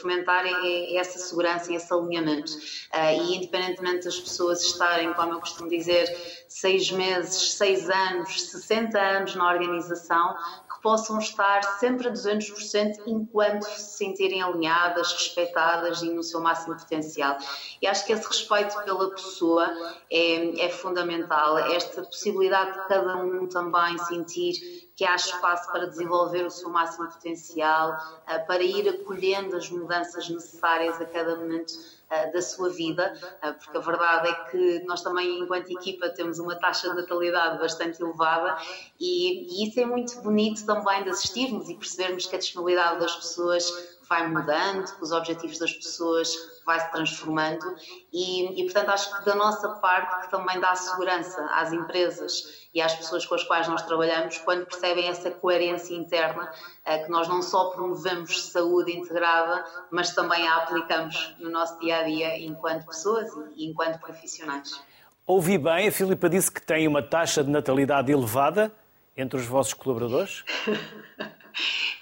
[0.00, 2.52] fomentar é, é essa segurança e esse alinhamento.
[2.92, 6.06] Uh, e independentemente das pessoas estarem, como eu costumo dizer,
[6.48, 10.34] seis meses, seis anos, 60 anos na organização,
[10.82, 17.36] possam estar sempre a 200% enquanto se sentirem alinhadas, respeitadas e no seu máximo potencial.
[17.80, 19.70] E acho que esse respeito pela pessoa
[20.10, 26.44] é, é fundamental, esta possibilidade de cada um também sentir que há espaço para desenvolver
[26.44, 31.72] o seu máximo potencial, eh, para ir acolhendo as mudanças necessárias a cada momento
[32.32, 36.56] da sua vida, eh, porque a verdade é que nós também, enquanto equipa, temos uma
[36.56, 38.56] taxa de natalidade bastante elevada
[38.98, 43.14] e, e isso é muito bonito também de assistirmos e percebermos que a disponibilidade das
[43.14, 46.34] pessoas vai mudando, os objetivos das pessoas
[46.66, 47.64] vai se transformando
[48.12, 52.82] e, e, portanto acho que da nossa parte que também dá segurança às empresas e
[52.82, 56.52] às pessoas com as quais nós trabalhamos quando percebem essa coerência interna
[56.84, 61.98] eh, que nós não só promovemos saúde integrada mas também a aplicamos no nosso dia
[61.98, 64.82] a dia enquanto pessoas e enquanto profissionais.
[65.24, 68.72] Ouvi bem, a Filipa disse que tem uma taxa de natalidade elevada
[69.20, 70.44] entre os vossos colaboradores?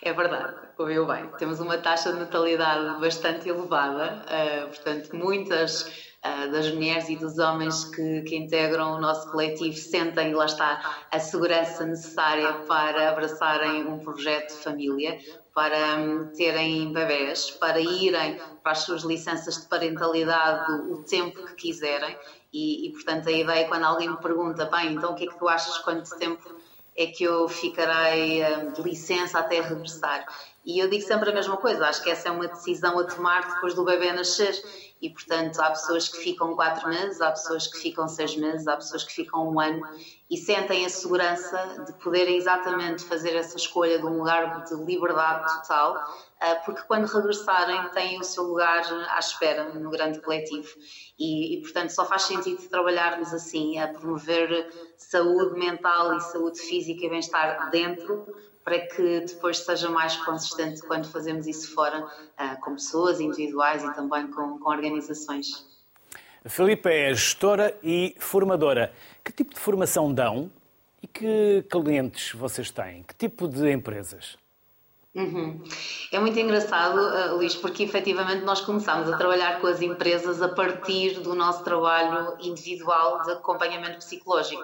[0.00, 1.28] É verdade, ouviu bem.
[1.38, 5.82] Temos uma taxa de natalidade bastante elevada, uh, portanto, muitas
[6.24, 11.04] uh, das mulheres e dos homens que, que, integram o nosso coletivo sentem, lá está,
[11.10, 15.18] a segurança necessária para abraçarem um projeto de família,
[15.52, 21.54] para um, terem bebés, para irem para as suas licenças de parentalidade o tempo que
[21.54, 22.16] quiserem.
[22.52, 25.38] E, e, portanto, a ideia, quando alguém me pergunta, bem, então o que é que
[25.38, 26.57] tu achas quanto tempo
[26.98, 30.26] é que eu ficarei hum, de licença até regressar.
[30.66, 33.54] E eu digo sempre a mesma coisa, acho que essa é uma decisão a tomar
[33.54, 34.52] depois do bebê nascer.
[35.00, 38.76] E, portanto, há pessoas que ficam quatro meses, há pessoas que ficam seis meses, há
[38.76, 39.80] pessoas que ficam um ano
[40.28, 45.60] e sentem a segurança de poderem exatamente fazer essa escolha de um lugar de liberdade
[45.60, 45.96] total,
[46.40, 50.68] ah, porque quando regressarem têm o seu lugar à espera no grande coletivo.
[51.18, 57.06] E, e, portanto, só faz sentido trabalharmos assim, a promover saúde mental e saúde física
[57.06, 58.26] e bem-estar dentro,
[58.68, 63.94] para que depois seja mais consistente quando fazemos isso fora, uh, com pessoas individuais e
[63.94, 65.66] também com, com organizações.
[66.44, 68.92] A Filipe é gestora e formadora.
[69.24, 70.50] Que tipo de formação dão
[71.02, 73.04] e que clientes vocês têm?
[73.04, 74.36] Que tipo de empresas?
[75.14, 75.62] Uhum.
[76.12, 80.48] É muito engraçado, uh, Luís, porque efetivamente nós começámos a trabalhar com as empresas a
[80.48, 84.62] partir do nosso trabalho individual de acompanhamento psicológico,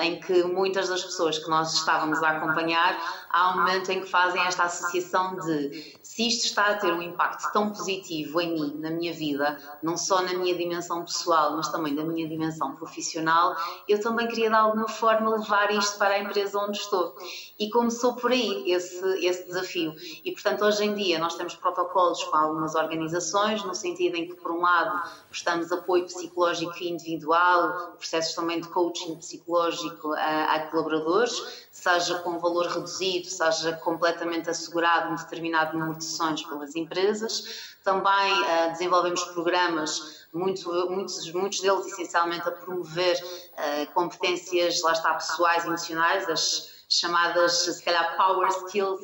[0.00, 2.98] em que muitas das pessoas que nós estávamos a acompanhar,
[3.30, 7.02] há um momento em que fazem esta associação de se isto está a ter um
[7.02, 11.68] impacto tão positivo em mim, na minha vida, não só na minha dimensão pessoal, mas
[11.68, 13.54] também na minha dimensão profissional,
[13.86, 17.14] eu também queria de alguma forma levar isto para a empresa onde estou.
[17.58, 19.94] E começou por aí esse, esse desafio.
[20.24, 24.34] E portanto, hoje em dia, nós temos protocolos com algumas organizações, no sentido em que,
[24.34, 31.66] por um lado, prestamos apoio psicológico individual, processos também de coaching psicológico a, a colaboradores,
[31.70, 37.76] seja com valor reduzido, seja completamente assegurado um determinado número de sessões pelas empresas.
[37.84, 45.14] Também uh, desenvolvemos programas, muito, muitos, muitos deles essencialmente a promover uh, competências, lá está,
[45.14, 49.00] pessoais emocionais, as chamadas, se calhar, power skills,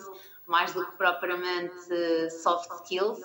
[0.46, 3.20] mais do que propriamente soft skills.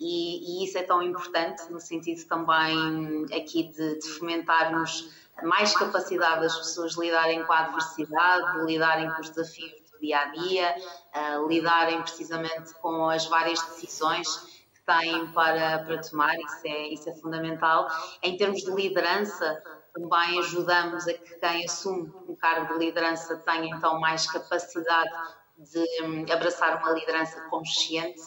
[0.00, 5.10] E, e, isso é tão importante no sentido também aqui de, de fomentarmos
[5.42, 10.24] mais capacidade das pessoas lidarem com a adversidade, lidarem com os desafios do dia a
[10.26, 10.74] dia,
[11.14, 14.28] uh, lidarem precisamente com as várias decisões
[14.72, 17.88] que têm para, para tomar, isso é, isso é fundamental.
[18.22, 19.62] Em termos de liderança,
[19.92, 25.10] também ajudamos a que quem assume um cargo de liderança tenha então mais capacidade
[25.58, 28.20] de abraçar uma liderança consciente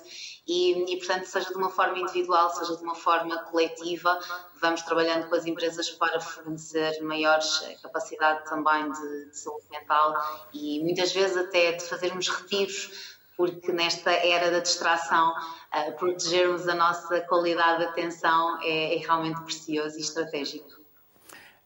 [0.47, 4.19] e, e, portanto, seja de uma forma individual, seja de uma forma coletiva,
[4.59, 10.13] vamos trabalhando com as empresas para fornecer maiores eh, capacidade também de, de saúde mental
[10.53, 16.75] e muitas vezes até de fazermos retiros porque nesta era da distração, uh, protegermos a
[16.75, 20.69] nossa qualidade de atenção é, é, realmente precioso e estratégico.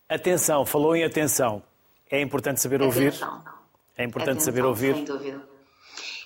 [0.08, 1.62] Atenção, falou em atenção.
[2.10, 3.08] É importante saber ouvir.
[3.08, 3.44] Atenção.
[3.98, 4.94] É importante atenção, saber ouvir.
[4.94, 5.55] Sem dúvida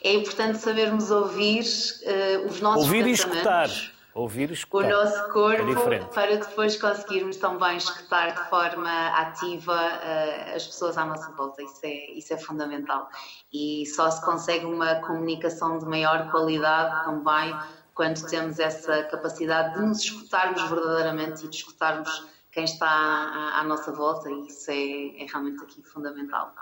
[0.03, 3.69] é importante sabermos ouvir uh, os nossos ouvir e escutar.
[4.13, 4.87] Ouvir e escutar.
[4.87, 10.65] O nosso é corpo é para depois conseguirmos também escutar de forma ativa uh, as
[10.65, 11.61] pessoas à nossa volta.
[11.61, 13.09] Isso é, isso é fundamental.
[13.51, 17.55] E só se consegue uma comunicação de maior qualidade também
[17.93, 23.63] quando temos essa capacidade de nos escutarmos verdadeiramente e de escutarmos quem está à, à
[23.63, 24.29] nossa volta.
[24.29, 26.53] E isso é, é realmente aqui fundamental.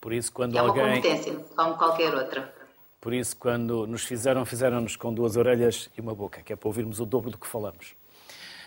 [0.00, 0.82] Por isso, quando é alguém...
[0.82, 2.61] uma competência, como qualquer outra.
[3.02, 6.68] Por isso, quando nos fizeram, fizeram-nos com duas orelhas e uma boca, que é para
[6.68, 7.96] ouvirmos o dobro do que falamos.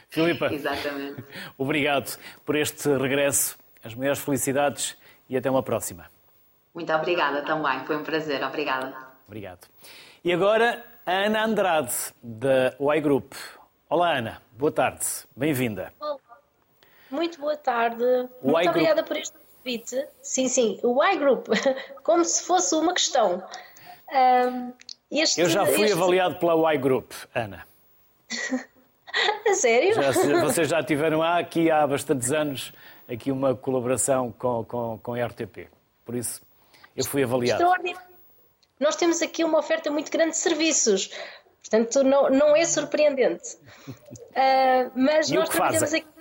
[0.10, 1.24] Filipa, Exatamente.
[1.58, 4.98] obrigado por este regresso, as maiores felicidades
[5.30, 6.12] e até uma próxima.
[6.74, 8.94] Muito obrigada também, foi um prazer, obrigada.
[9.26, 9.70] Obrigado.
[10.22, 13.36] E agora, a Ana Andrade, da Y Group.
[13.90, 15.94] Olá, Ana, boa tarde, bem-vinda.
[17.10, 18.04] Muito boa tarde,
[18.44, 20.06] muito obrigada por este convite.
[20.22, 21.48] Sim, sim, o Y Group,
[22.04, 23.42] como se fosse uma questão.
[25.12, 25.94] Este, Eu já fui este...
[25.94, 27.66] avaliado pela Y Group, Ana.
[29.48, 29.94] A sério?
[29.94, 32.74] Já, vocês já tiveram aqui há bastantes anos
[33.08, 35.70] aqui uma colaboração com, com, com a RTP.
[36.04, 36.42] Por isso,
[36.96, 37.62] eu fui avaliado.
[37.62, 38.16] Extraordinário.
[38.80, 41.10] Nós temos aqui uma oferta muito grande de serviços.
[41.62, 43.58] Portanto, não, não é surpreendente.
[43.88, 46.02] Uh, mas e nós trabalhamos fazem?
[46.02, 46.15] aqui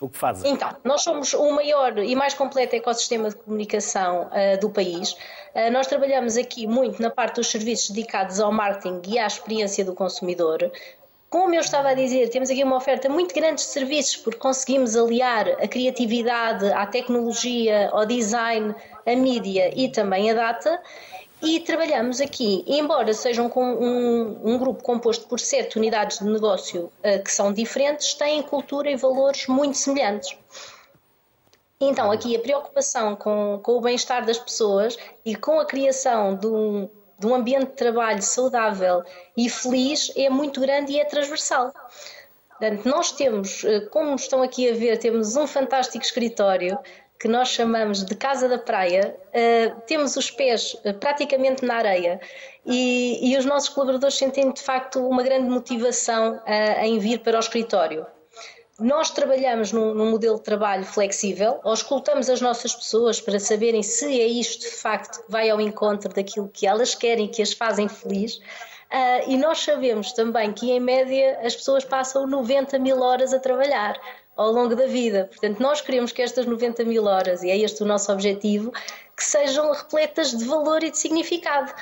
[0.00, 0.52] o que fazem?
[0.52, 5.12] Então, nós somos o maior e mais completo ecossistema de comunicação uh, do país.
[5.54, 9.84] Uh, nós trabalhamos aqui muito na parte dos serviços dedicados ao marketing e à experiência
[9.84, 10.70] do consumidor.
[11.30, 14.94] Como eu estava a dizer, temos aqui uma oferta muito grande de serviços porque conseguimos
[14.96, 18.74] aliar a criatividade à tecnologia, ao design,
[19.04, 20.80] a mídia e também a data.
[21.42, 26.90] E trabalhamos aqui, embora sejam um, um, um, grupo composto por sete unidades de negócio
[27.04, 30.36] uh, que são diferentes, têm cultura e valores muito semelhantes.
[31.78, 36.46] Então, aqui a preocupação com, com o bem-estar das pessoas e com a criação de
[36.46, 39.04] um, de um ambiente de trabalho saudável
[39.36, 41.70] e feliz é muito grande e é transversal.
[42.48, 46.78] Portanto, nós temos, eh, como estão aqui a ver, temos um fantástico escritório
[47.18, 52.20] que nós chamamos de Casa da Praia, uh, temos os pés uh, praticamente na areia
[52.64, 57.36] e, e, os nossos colaboradores sentem de facto uma grande motivação uh, em vir para
[57.36, 58.06] o escritório.
[58.78, 64.20] Nós trabalhamos num, num, modelo de trabalho flexível, auscultamos as nossas pessoas para saberem se
[64.20, 67.88] é isto de facto que vai ao encontro daquilo que elas querem, que as fazem
[67.88, 68.38] feliz.
[69.26, 73.98] e nós sabemos também que, em média, as pessoas passam 90 mil horas a trabalhar
[74.36, 75.24] ao longo da vida.
[75.30, 78.70] Portanto, nós queremos que estas 90 mil horas, e é este o nosso objetivo,
[79.16, 81.72] que sejam repletas de valor e de significado.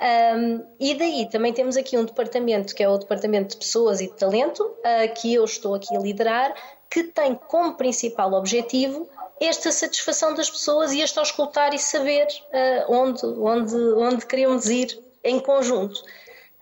[0.00, 4.06] Um, e daí também temos aqui um departamento que é o Departamento de Pessoas e
[4.06, 6.54] de Talento, uh, que eu estou aqui a liderar,
[6.88, 9.08] que tem como principal objetivo
[9.40, 14.98] esta satisfação das pessoas e este auscultar e saber uh, onde, onde, onde queremos ir
[15.24, 16.02] em conjunto.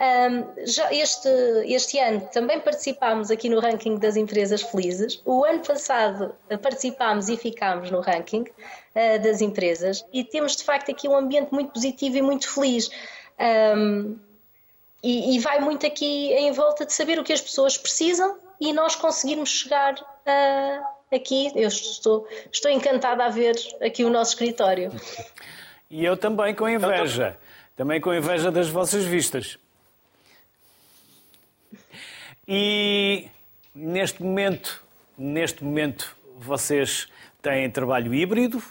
[0.01, 1.29] Um, já este,
[1.67, 5.23] este ano também participámos aqui no ranking das empresas felizes.
[5.25, 10.91] O ano passado participámos e ficámos no ranking uh, das empresas e temos de facto
[10.91, 12.91] aqui um ambiente muito positivo e muito feliz.
[13.77, 14.19] Um,
[15.03, 18.73] e, e, vai muito aqui em volta de saber o que as pessoas precisam e
[18.73, 21.53] nós conseguirmos chegar uh, aqui.
[21.55, 24.91] Eu estou, estou encantada a ver aqui o nosso escritório.
[25.91, 27.37] E eu também com inveja.
[27.77, 29.59] Também com inveja das vossas vistas.
[32.47, 33.29] E
[33.75, 34.83] neste momento,
[35.17, 37.09] neste momento vocês
[37.41, 38.63] têm trabalho híbrido,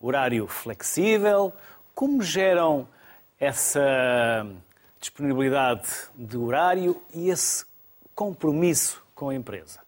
[0.00, 1.52] horário flexível.
[1.94, 2.88] Como geram
[3.38, 4.46] essa
[5.00, 7.64] disponibilidade de horário e esse
[8.14, 9.80] compromisso com a empresa?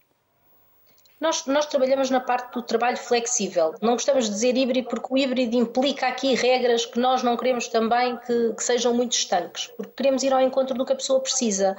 [1.21, 3.77] Nós, nós, trabalhamos na parte do trabalho flexível.
[3.81, 7.69] Não gostamos de dizer híbrido porque o híbrido implica aqui regras que nós não queremos
[7.69, 11.21] também que, que, sejam muito estanques, porque queremos ir ao encontro do que a pessoa
[11.21, 11.77] precisa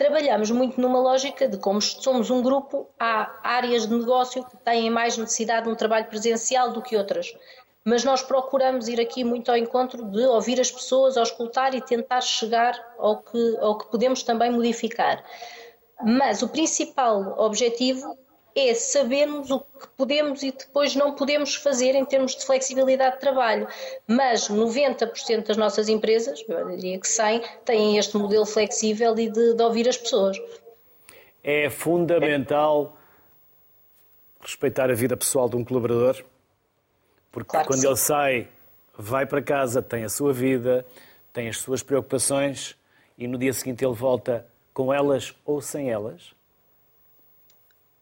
[0.00, 4.88] trabalhamos muito numa lógica de como somos um grupo, há áreas de negócio que têm
[4.88, 7.36] mais necessidade de um trabalho presencial do que outras.
[7.84, 12.22] Mas nós procuramos ir aqui muito ao encontro de ouvir as pessoas, auscultar e tentar
[12.22, 15.22] chegar ao que, ao que podemos também modificar.
[16.02, 18.16] Mas o principal objetivo
[18.54, 23.20] é sabermos o que podemos e depois não podemos fazer em termos de flexibilidade de
[23.20, 23.68] trabalho.
[24.06, 29.54] Mas 90% das nossas empresas, eu diria que 100, têm este modelo flexível e de,
[29.54, 30.36] de ouvir as pessoas.
[31.42, 32.96] É fundamental
[34.40, 36.22] respeitar a vida pessoal de um colaborador,
[37.30, 38.48] porque claro quando ele sai,
[38.96, 40.86] vai para casa, tem a sua vida,
[41.32, 42.76] tem as suas preocupações
[43.16, 46.34] e no dia seguinte ele volta com elas ou sem elas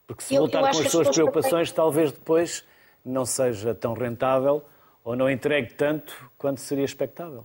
[0.09, 2.65] porque se eu, voltar eu com as suas preocupações, talvez depois
[3.05, 4.65] não seja tão rentável
[5.05, 7.45] ou não entregue tanto quanto seria expectável.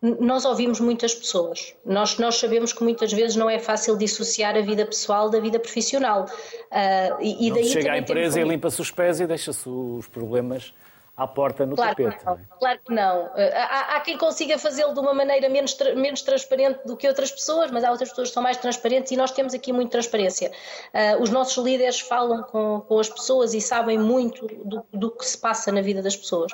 [0.00, 1.76] Nós ouvimos muitas pessoas.
[1.84, 5.60] Nós, nós sabemos que muitas vezes não é fácil dissociar a vida pessoal da vida
[5.60, 6.24] profissional.
[6.24, 10.74] Uh, e, e daí chega à empresa e limpa-se os pés e deixa-se os problemas
[11.16, 12.18] à porta no claro tapete.
[12.18, 12.38] Que não, é?
[12.58, 13.30] Claro que não.
[13.36, 17.30] Eh, há, há quem consiga fazê-lo de uma maneira menos, menos transparente do que outras
[17.30, 20.50] pessoas, mas há outras pessoas que são mais transparentes e nós temos aqui muita transparência.
[20.92, 25.26] Uh, os nossos líderes falam com, com, as pessoas e sabem muito do, do, que
[25.26, 26.50] se passa na vida das pessoas.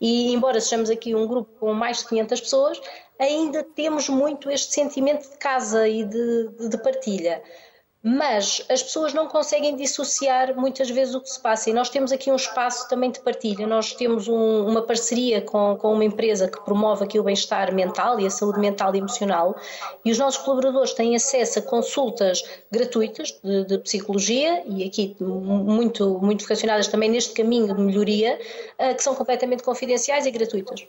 [0.00, 2.80] E embora sejamos aqui um grupo com mais de 500 pessoas,
[3.18, 7.42] ainda temos muito este sentimento de casa e de, de, de partilha
[8.02, 12.10] mas as pessoas não conseguem dissociar muitas vezes o que se passa e nós temos
[12.10, 13.64] aqui um espaço também de partilha.
[13.64, 18.18] Nós temos um, uma parceria com, com uma empresa que promove aqui o bem-estar mental
[18.18, 19.54] e a saúde mental e emocional
[20.04, 26.18] e os nossos colaboradores têm acesso a consultas gratuitas de, de psicologia e aqui muito,
[26.20, 28.36] muito vocacionadas também neste caminho de melhoria,
[28.80, 30.84] uh, que são completamente confidenciais e gratuitas.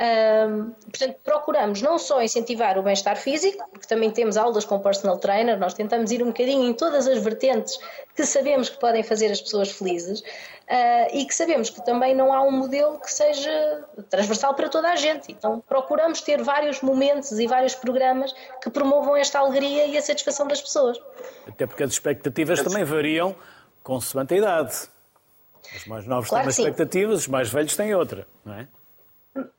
[0.00, 5.18] Um, portanto, procuramos não só incentivar o bem-estar físico, porque também temos aulas com personal
[5.18, 7.78] trainer, nós tentamos ir um bocadinho em todas as vertentes
[8.16, 12.32] que sabemos que podem fazer as pessoas felizes uh, e que sabemos que também não
[12.32, 15.30] há um modelo que seja transversal para toda a gente.
[15.32, 20.46] Então, procuramos ter vários momentos e vários programas que promovam esta alegria e a satisfação
[20.46, 20.98] das pessoas.
[21.46, 23.36] Até porque as expectativas também variam
[23.82, 24.74] consoante a idade.
[25.76, 28.66] Os mais novos claro têm uma expectativa, os mais velhos têm outra, não é?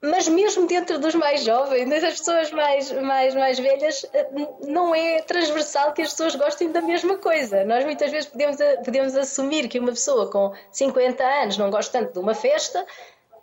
[0.01, 4.05] Mas mesmo dentro dos mais jovens, das pessoas mais, mais, mais velhas,
[4.67, 7.63] não é transversal que as pessoas gostem da mesma coisa.
[7.63, 12.13] Nós muitas vezes podemos, podemos assumir que uma pessoa com 50 anos não gosta tanto
[12.13, 12.85] de uma festa,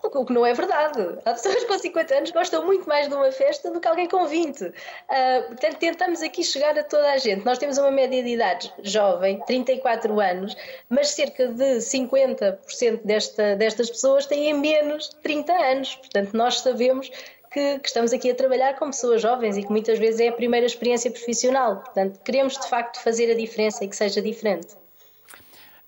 [0.03, 1.19] o que não é verdade.
[1.25, 4.27] Há pessoas com 50 anos gostam muito mais de uma festa do que alguém com
[4.27, 4.65] 20.
[4.65, 4.73] Uh,
[5.09, 7.45] ah, portanto, tentamos aqui chegar a toda a gente.
[7.45, 10.57] Nós temos uma média de idade jovem, 34 anos,
[10.89, 15.95] mas cerca de 50% desta, destas pessoas têm menos de 30 anos.
[15.97, 17.11] Portanto, nós sabemos
[17.51, 20.33] que, que, estamos aqui a trabalhar com pessoas jovens e que muitas vezes é a
[20.33, 21.77] primeira experiência profissional.
[21.77, 24.69] Portanto, queremos de facto fazer a diferença e que seja diferente.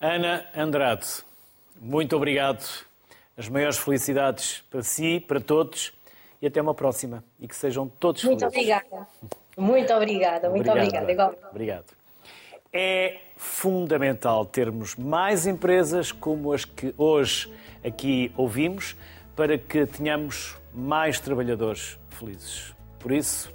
[0.01, 1.07] Ana Andrade,
[1.79, 2.90] muito obrigado
[3.37, 5.93] as maiores felicidades para si, para todos
[6.41, 7.25] e até uma próxima.
[7.39, 8.59] E que sejam todos muito felizes.
[8.59, 9.09] Obrigada.
[9.57, 10.51] Muito obrigada.
[10.51, 11.39] Muito obrigado, obrigada.
[11.51, 11.87] Obrigado.
[12.73, 17.53] É fundamental termos mais empresas como as que hoje
[17.85, 18.97] aqui ouvimos
[19.35, 22.75] para que tenhamos mais trabalhadores felizes.
[22.99, 23.53] Por isso,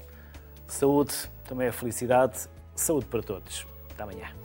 [0.67, 1.13] saúde
[1.47, 2.49] também é felicidade.
[2.75, 3.65] Saúde para todos.
[3.91, 4.35] Até amanhã.